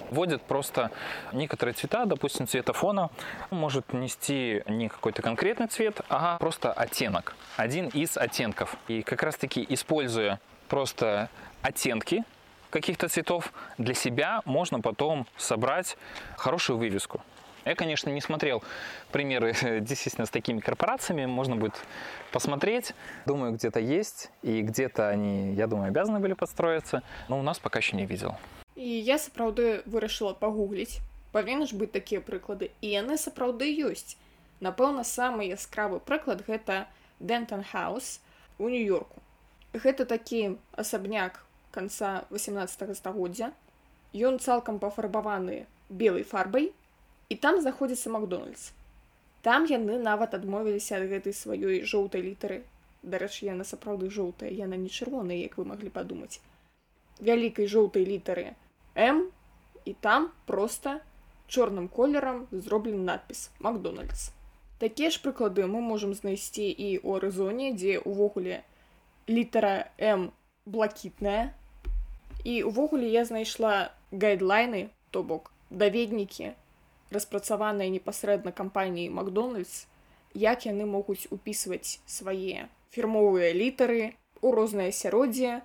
вводят 0.10 0.42
просто 0.42 0.92
некоторые 1.32 1.74
цвета, 1.74 2.06
допустим, 2.06 2.48
цвета 2.48 2.74
фона 2.74 3.10
может 3.50 3.94
нести 3.94 4.64
не 4.68 4.90
какой-то 4.90 5.22
конкретный 5.22 5.68
цвет, 5.68 6.02
а 6.10 6.38
просто 6.38 6.72
оттенок, 6.72 7.36
один 7.56 7.88
из 7.90 8.18
оттенков. 8.18 8.76
И 8.88 9.04
как 9.04 9.24
раз-таки 9.24 9.66
используя 9.70 10.40
просто 10.70 11.30
оттенки 11.62 12.24
каких-то 12.70 13.08
цветов, 13.08 13.54
для 13.78 13.94
себя 13.94 14.42
можно 14.46 14.80
потом 14.80 15.28
собрать 15.38 15.98
хорошую 16.36 16.80
вывеску. 16.80 17.22
Я, 17.66 17.76
конечно, 17.76 18.10
не 18.10 18.22
смотрел 18.22 18.64
примеры 19.12 19.54
действительно 19.82 20.26
с 20.26 20.30
такими 20.30 20.60
корпорациями. 20.60 21.26
Можно 21.26 21.56
будет 21.56 21.76
посмотреть. 22.32 22.94
Думаю, 23.26 23.54
где-то 23.54 23.80
есть. 23.80 24.32
И 24.42 24.62
где-то 24.62 25.10
они, 25.10 25.54
я 25.54 25.68
думаю, 25.68 25.88
обязаны 25.88 26.20
были 26.20 26.34
подстроиться. 26.34 27.04
Но 27.30 27.40
у 27.40 27.42
нас 27.44 27.60
пока 27.60 27.80
еще 27.80 27.96
не 27.96 28.06
видел. 28.06 28.36
і 28.76 29.04
я 29.04 29.18
сапраўды 29.22 29.86
вырашыла 29.86 30.34
пагугліць 30.34 31.00
павінны 31.34 31.70
ж 31.70 31.78
быць 31.78 31.94
такія 31.94 32.22
прыклады 32.22 32.72
і 32.82 32.90
яны 32.90 33.18
сапраўды 33.22 33.70
ёсць 33.70 34.18
напэўна 34.66 35.06
самы 35.06 35.46
яскравы 35.50 36.00
прыклад 36.00 36.42
гэта 36.48 36.88
Дэнтон 37.20 37.64
Хаус 37.64 38.20
у 38.58 38.70
нью-йорку 38.70 39.22
гэта 39.74 40.06
такі 40.06 40.58
асабняк 40.74 41.44
канца 41.72 42.26
18 42.30 42.98
стагоддзя 42.98 43.54
ён 44.14 44.40
цалкам 44.40 44.80
пафарбаваны 44.82 45.66
белай 45.90 46.26
фарбай 46.26 46.74
і 47.30 47.36
там 47.36 47.62
знаходзіцца 47.62 48.10
Макдональдс 48.10 48.72
там 49.42 49.68
яны 49.70 50.00
нават 50.00 50.34
адмовіліся 50.34 50.98
ад 51.00 51.08
гэтай 51.12 51.36
сваёй 51.36 51.84
жоўтай 51.84 52.24
літары 52.26 52.64
дарэчы 53.04 53.48
яна 53.52 53.68
сапраўды 53.68 54.10
жоўтая 54.10 54.52
яна 54.52 54.80
не 54.80 54.90
чырвоная 54.90 55.40
як 55.40 55.58
вы 55.60 55.66
маглі 55.72 55.94
падумаць 55.94 56.40
вялікай 57.20 57.68
жоўтай 57.68 58.06
літары 58.06 58.54
М 58.96 59.32
і 59.86 59.94
там 59.94 60.32
просто 60.46 61.02
чорным 61.48 61.88
колерам 61.88 62.48
зроблены 62.52 63.04
надпіс 63.04 63.50
Макдональдс. 63.60 64.32
Такія 64.80 65.10
ж 65.10 65.20
прыклады 65.24 65.66
мы 65.66 65.82
можам 65.82 66.14
знайсці 66.14 66.66
і 66.66 67.00
ў 67.02 67.18
арызоне, 67.18 67.74
дзе 67.74 68.00
ўвогуле 68.04 68.64
літара 69.28 69.90
М 69.98 70.32
блакітная. 70.66 71.54
І 72.44 72.64
ўвогуле 72.64 73.08
я 73.08 73.26
знайшла 73.26 73.94
гайдлайны, 74.12 74.90
то 75.12 75.24
бок 75.24 75.52
даведнікі, 75.70 76.54
распрацаваныя 77.13 77.91
непасрэдна 77.91 78.53
кампаніі 78.53 79.09
Макдональдс, 79.11 79.87
як 80.35 80.67
яны 80.67 80.85
могуць 80.85 81.29
упісваць 81.31 82.01
свае 82.07 82.69
фірмовыя 82.93 83.53
літары 83.53 84.15
у 84.41 84.53
рознае 84.53 84.89
асяроддзе 84.93 85.61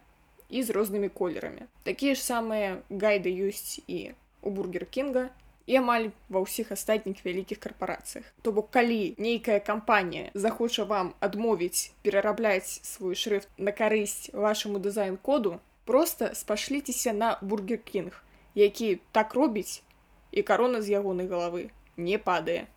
і 0.50 0.64
з 0.64 0.70
рознымі 0.70 1.10
колерамі. 1.10 1.68
Такія 1.84 2.16
ж 2.16 2.24
самыя 2.24 2.82
гайды 2.90 3.32
ёсць 3.34 3.82
і 3.88 4.14
у 4.42 4.52
бургер 4.52 4.86
Кінга 4.86 5.30
і 5.66 5.80
амаль 5.80 6.10
ва 6.30 6.44
ўсіх 6.44 6.72
астатніх 6.76 7.24
вялікіх 7.26 7.60
карпорацыях. 7.60 8.28
То 8.42 8.52
бок 8.52 8.72
калі 8.72 9.16
нейкая 9.18 9.60
кампанія 9.60 10.32
захоча 10.34 10.84
вам 10.84 11.14
адмовіць 11.20 11.92
перарабляць 12.04 12.84
свой 12.84 13.16
шрифт 13.16 13.48
на 13.58 13.72
карысць 13.72 14.32
вашаму 14.34 14.80
дызайн-коду, 14.80 15.60
просто 15.86 16.36
спашліцеся 16.36 17.14
на 17.14 17.38
бургер 17.42 17.80
Кінг, 17.80 18.24
які 18.56 19.00
так 19.12 19.34
робіць 19.34 19.84
і 20.38 20.42
карона 20.42 20.82
з 20.82 20.90
ягонай 20.90 21.28
галавы 21.28 21.70
не 21.98 22.18
падае. 22.18 22.68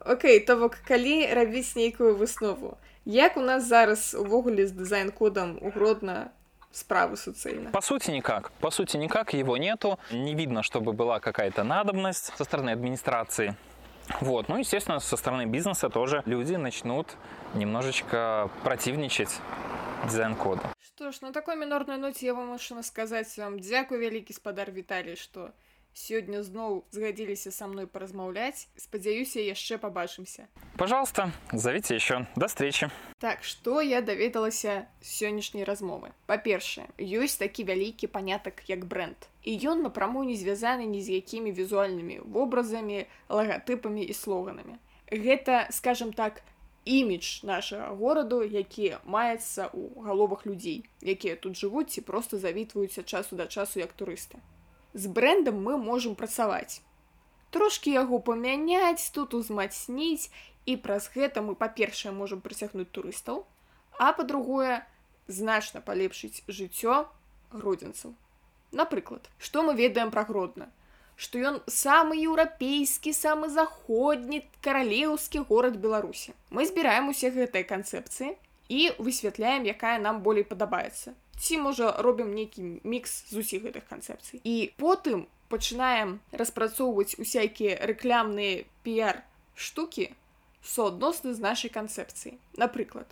Окей, 0.00 0.40
то 0.40 0.56
бок 0.56 0.76
калі 0.86 1.26
рабіць 1.34 1.76
нейкую 1.76 2.16
выснову. 2.16 2.76
Як 3.04 3.36
у 3.36 3.40
нас 3.40 3.66
зараз 3.66 4.14
увогуле 4.14 4.66
з 4.66 4.72
дызайн-кодам 4.72 5.58
у 5.60 5.70
гродна 5.70 6.30
справы 6.72 7.16
суцэльна? 7.16 7.70
По 7.70 7.80
сути, 7.80 8.10
никак. 8.10 8.50
По 8.60 8.70
сути, 8.70 8.98
никак. 8.98 9.34
Его 9.34 9.56
нету. 9.56 9.98
Не 10.12 10.34
видно, 10.34 10.62
чтобы 10.62 10.92
была 10.92 11.20
какая-то 11.20 11.64
надобность 11.64 12.32
со 12.36 12.44
стороны 12.44 12.70
администрации. 12.70 13.54
Вот. 14.20 14.48
Ну, 14.48 14.58
естественно, 14.58 15.00
со 15.00 15.16
стороны 15.16 15.46
бизнеса 15.46 15.88
тоже 15.88 16.22
люди 16.26 16.54
начнут 16.54 17.16
немножечко 17.54 18.50
противничать 18.62 19.40
дизайн-коду. 20.04 20.62
Што 20.78 21.10
ж, 21.10 21.22
на 21.22 21.32
такой 21.32 21.56
мінорнай 21.56 21.98
ноце 21.98 22.26
я 22.26 22.34
вам 22.34 22.48
мушана 22.48 22.82
сказаць 22.82 23.38
вам 23.38 23.60
дзякуй 23.60 23.98
вялікі 23.98 24.32
спадар 24.32 24.70
Віталій, 24.70 25.16
што 25.16 25.50
сёння 25.93 26.43
зноў 26.43 26.83
згадзіліся 26.91 27.51
са 27.51 27.67
мной 27.67 27.87
паразмаўляць. 27.87 28.67
Спадзяюся, 28.75 29.39
яшчэ 29.39 29.77
пабачымся. 29.77 30.47
Пожалуйста, 30.77 31.31
зовите 31.51 31.95
еще. 31.95 32.27
До 32.35 32.47
встречи. 32.47 32.89
Так, 33.19 33.43
што 33.43 33.81
я 33.81 34.01
даведалася 34.01 34.87
сённяшняй 35.01 35.63
размовы. 35.63 36.11
Па-першае, 36.25 36.87
ёсць 36.97 37.37
такі 37.37 37.63
вялікі 37.63 38.07
панятак 38.07 38.63
як 38.69 38.85
бренд. 38.85 39.17
І 39.43 39.57
ён 39.67 39.83
напраму 39.83 40.23
не 40.23 40.35
звязаны 40.35 40.85
ні 40.85 41.01
з 41.01 41.21
якімі 41.21 41.51
візуальнымі 41.51 42.21
вобразамі, 42.25 43.05
лагатыпамі 43.29 44.03
і 44.03 44.13
слоганамі. 44.13 44.79
Гэта, 45.11 45.67
скажем 45.71 46.13
так, 46.13 46.41
імідж 46.85 47.43
нашага 47.43 47.93
гораду, 47.93 48.41
які 48.41 48.97
маецца 49.05 49.69
ў 49.69 50.01
галовах 50.01 50.45
людзей, 50.45 50.85
якія 51.01 51.35
тут 51.35 51.53
жывуць 51.53 51.93
ці 51.93 52.01
проста 52.01 52.37
завітваюцца 52.37 53.03
часу 53.03 53.35
да 53.35 53.45
часу 53.45 53.79
як 53.79 53.93
турысты. 53.93 54.41
З 54.93 55.07
брэндам 55.07 55.61
мы 55.63 55.77
можам 55.77 56.15
працаваць. 56.15 56.81
Трошкі 57.51 57.91
яго 57.91 58.19
памяняць, 58.19 59.11
тут 59.11 59.33
узмацніць, 59.33 60.31
і 60.65 60.75
праз 60.77 61.09
гэта 61.15 61.41
мы, 61.41 61.55
па-першае, 61.55 62.11
можам 62.15 62.41
прыцягнуць 62.41 62.91
турыстаў, 62.91 63.45
а 63.99 64.11
па-другое, 64.13 64.83
значна 65.27 65.81
палепшыць 65.81 66.43
жыццё 66.47 67.07
гродзенцаў. 67.51 68.13
Напрыклад, 68.71 69.27
што 69.37 69.63
мы 69.63 69.75
ведаем 69.75 70.11
пра 70.11 70.23
гродна? 70.23 70.69
Што 71.15 71.39
ён 71.39 71.59
самы 71.67 72.17
еўрапейскі, 72.17 73.11
самы 73.13 73.49
заходні 73.49 74.41
каралеўскі 74.63 75.43
горад 75.49 75.75
Беларусі. 75.77 76.33
Мы 76.49 76.65
збіраем 76.65 77.11
усе 77.11 77.29
гэтыя 77.35 77.67
канцэпцыі 77.67 78.35
і 78.69 78.81
высвятляем, 78.97 79.67
якая 79.67 79.99
нам 79.99 80.23
болей 80.23 80.47
падабаецца. 80.47 81.13
Ці 81.41 81.57
можа 81.57 81.89
робім 82.05 82.33
нейкі 82.37 82.61
мікс 82.85 83.33
з 83.33 83.41
усіх 83.41 83.65
гэтых 83.65 83.89
канцэпцый. 83.89 84.41
І 84.45 84.69
потым 84.77 85.25
пачынаем 85.49 86.19
распрацоўваць 86.31 87.17
усякія 87.17 87.81
рэклямныя 87.89 88.69
піяр 88.85 89.25
штукі 89.57 90.13
суадносны 90.61 91.33
з 91.33 91.41
нашай 91.41 91.73
канцэпцыі. 91.73 92.37
Напрыклад, 92.61 93.09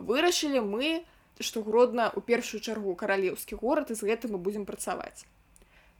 вырашылі 0.00 0.64
мы, 0.64 1.04
што 1.36 1.60
гродна 1.60 2.08
ў 2.08 2.24
першую 2.24 2.64
чаргу 2.64 2.96
каралеўскі 2.96 3.60
горад 3.60 3.92
і 3.92 3.98
з 4.00 4.08
гэтым 4.08 4.36
мы 4.36 4.40
будзем 4.40 4.64
працаваць. 4.64 5.28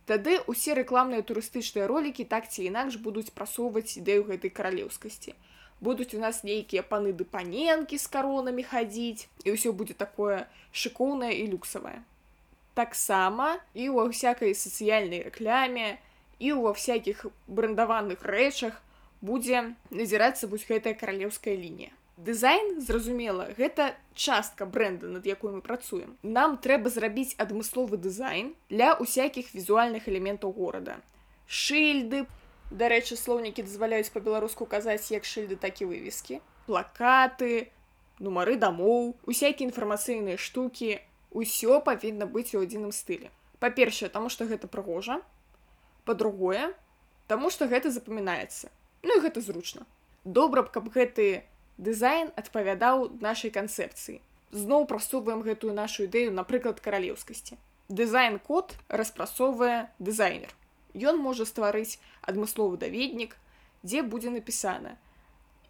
Тады 0.09 0.39
ўсе 0.49 0.79
рэкламныя 0.79 1.27
турыстычныя 1.29 1.85
ролікі 1.91 2.25
так 2.25 2.49
ці 2.49 2.65
інакш 2.71 2.97
будуць 3.05 3.35
прасоўваць 3.37 4.01
ідэю 4.01 4.25
гэтай 4.33 4.49
каралеўскасці. 4.49 5.37
Будуць 5.82 6.14
у 6.14 6.20
нас 6.22 6.44
нейкія 6.46 6.84
паны 6.86 7.12
ды 7.12 7.26
паненкі 7.26 7.98
з 7.98 8.06
каронамі 8.06 8.64
хадзіць, 8.64 9.26
і 9.46 9.58
ўсё 9.58 9.74
будзе 9.74 9.98
такое 9.98 10.46
шыкоўнае 10.72 11.34
і 11.42 11.48
люксавае. 11.54 12.06
Таксама 12.78 13.58
і 13.74 13.90
ўва 13.90 14.06
всякай 14.14 14.54
сацыяльнай 14.54 15.26
рэкляме, 15.26 15.98
і 16.38 16.54
ўва 16.58 16.78
всякіх 16.78 17.26
брэндаваных 17.48 18.22
рэчах 18.22 18.78
будзе 19.22 19.74
назірацца 19.90 20.48
вось 20.48 20.66
гэтая 20.70 20.94
каралеўская 20.94 21.58
лінія. 21.58 21.92
Дызайн, 22.22 22.82
зразумела, 22.82 23.50
гэта 23.58 23.96
частка 24.14 24.66
бренда, 24.66 25.08
над 25.08 25.26
якой 25.26 25.54
мы 25.58 25.62
працуем. 25.62 26.18
Нам 26.22 26.58
трэба 26.62 26.94
зрабіць 26.94 27.34
адмысловы 27.42 27.98
дызайн 27.98 28.54
для 28.70 28.94
усякіх 28.94 29.54
візуальных 29.56 30.06
элементаў 30.06 30.54
горада. 30.54 31.00
Шыльды, 31.48 32.28
дарэчы, 32.71 33.17
слоўнікі 33.17 33.63
дазваляюць 33.63 34.13
па-беларуску 34.15 34.67
казаць 34.67 35.11
як 35.11 35.25
шыльды, 35.25 35.57
так 35.57 35.81
і 35.81 35.91
вывескі, 35.91 36.41
плакаты, 36.67 37.71
нумары 38.19 38.57
дамоў, 38.57 39.17
усякія 39.27 39.69
інфармацыйныя 39.69 40.37
штукі, 40.37 41.01
усё 41.31 41.81
павінна 41.81 42.27
быць 42.27 42.55
у 42.55 42.63
адзіным 42.63 42.93
стылі. 42.93 43.31
Па-першае, 43.59 44.09
таму 44.09 44.29
што 44.29 44.47
гэта 44.47 44.67
прыгожа, 44.69 45.21
па-другое, 46.05 46.73
таму 47.27 47.51
што 47.51 47.67
гэта 47.67 47.91
запамінаецца. 47.91 48.71
Ну 49.03 49.17
і 49.17 49.23
гэта 49.23 49.41
зручна. 49.41 49.87
добра 50.27 50.63
б 50.67 50.75
каб 50.75 50.91
гэты 50.91 51.47
дызайн 51.79 52.33
адпавядаў 52.41 53.07
нашай 53.23 53.55
канцэпцыі 53.55 54.19
зноў 54.51 54.87
прасоўваем 54.91 55.43
гэтую 55.47 55.73
нашу 55.79 56.07
ідэю 56.11 56.35
напрыклад 56.35 56.83
каралеўскасці 56.83 57.59
дызайн 58.01 58.39
код 58.51 58.75
распрасоўвае 59.01 59.87
дызайнер 60.03 60.51
ён 61.12 61.22
можа 61.24 61.48
стварыць 61.50 62.00
адмысловы 62.22 62.78
даведнік 62.78 63.36
дзе 63.84 64.04
будзе 64.14 64.34
напісана 64.34 64.96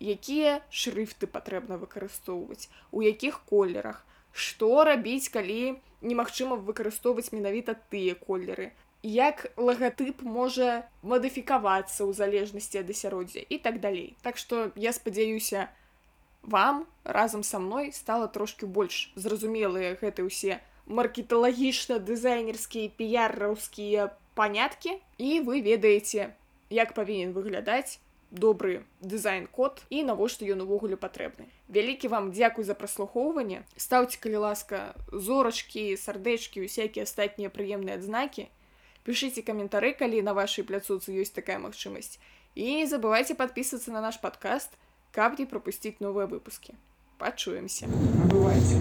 якія 0.01 0.59
шрыфты 0.83 1.27
патрэбна 1.27 1.77
выкарыстоўваць 1.81 2.69
у 2.91 3.05
якіх 3.05 3.41
колерах 3.51 4.05
што 4.33 4.83
рабіць 4.87 5.29
калі 5.33 5.75
немагчыма 6.01 6.57
выкарыстоўваць 6.69 7.31
менавіта 7.35 7.75
тыя 7.93 8.15
колеры 8.15 8.71
як 9.03 9.45
лагатып 9.57 10.21
можа 10.21 10.85
мадыфікавацца 11.01 12.05
ў 12.05 12.11
залежнасці 12.17 12.81
ад 12.81 12.89
асяроддзя 12.93 13.45
і 13.49 13.57
так 13.57 13.79
далей 13.85 14.15
так 14.21 14.37
што 14.37 14.71
я 14.75 14.93
спадзяюся 14.93 15.69
вам 16.43 16.85
разам 17.03 17.43
са 17.43 17.59
мной 17.59 17.91
стала 17.93 18.27
трошки 18.27 18.65
больш 18.65 19.11
зразумелыя 19.15 19.97
гэты 20.01 20.25
ўсе 20.25 20.61
маркеталагічна 20.85 21.97
дызайнерскія 22.01 22.89
піярраўскія 22.97 24.09
паняткі 24.35 24.97
і 25.17 25.41
вы 25.41 25.61
ведаеце 25.61 26.33
як 26.69 26.93
павінен 26.93 27.33
выглядаць 27.35 27.99
добры 28.31 28.83
дызайн-код 29.01 29.83
і 29.91 30.03
навошта 30.07 30.47
ён 30.47 30.63
увогуле 30.63 30.95
патрэбны. 30.95 31.51
Вялікі 31.67 32.07
вам 32.07 32.31
дзякуй 32.31 32.63
за 32.63 32.73
праслухоўванне. 32.73 33.67
Стаўце, 33.75 34.17
калі 34.23 34.47
ласка, 34.47 34.95
зорачкі, 35.11 35.99
сардэчкі, 35.99 36.63
усякія 36.63 37.03
астатнія 37.03 37.51
прыемныя 37.51 37.99
адзнакі. 37.99 38.47
Пішыце 39.03 39.43
каментары, 39.43 39.91
калі 39.91 40.23
на 40.23 40.33
вашай 40.33 40.63
пляцоцы 40.63 41.11
ёсць 41.11 41.35
такая 41.35 41.59
магчымасць. 41.59 42.23
І 42.55 42.83
не 42.83 42.87
забывайце 42.87 43.35
падпісацца 43.35 43.91
на 43.91 43.99
наш 43.99 44.17
падкаст, 44.23 44.71
каб 45.11 45.35
не 45.39 45.45
прапусціць 45.45 45.99
новыя 45.99 46.25
выпускі. 46.25 46.79
Пачуемся. 47.19 47.87
Набывайте 47.87 48.79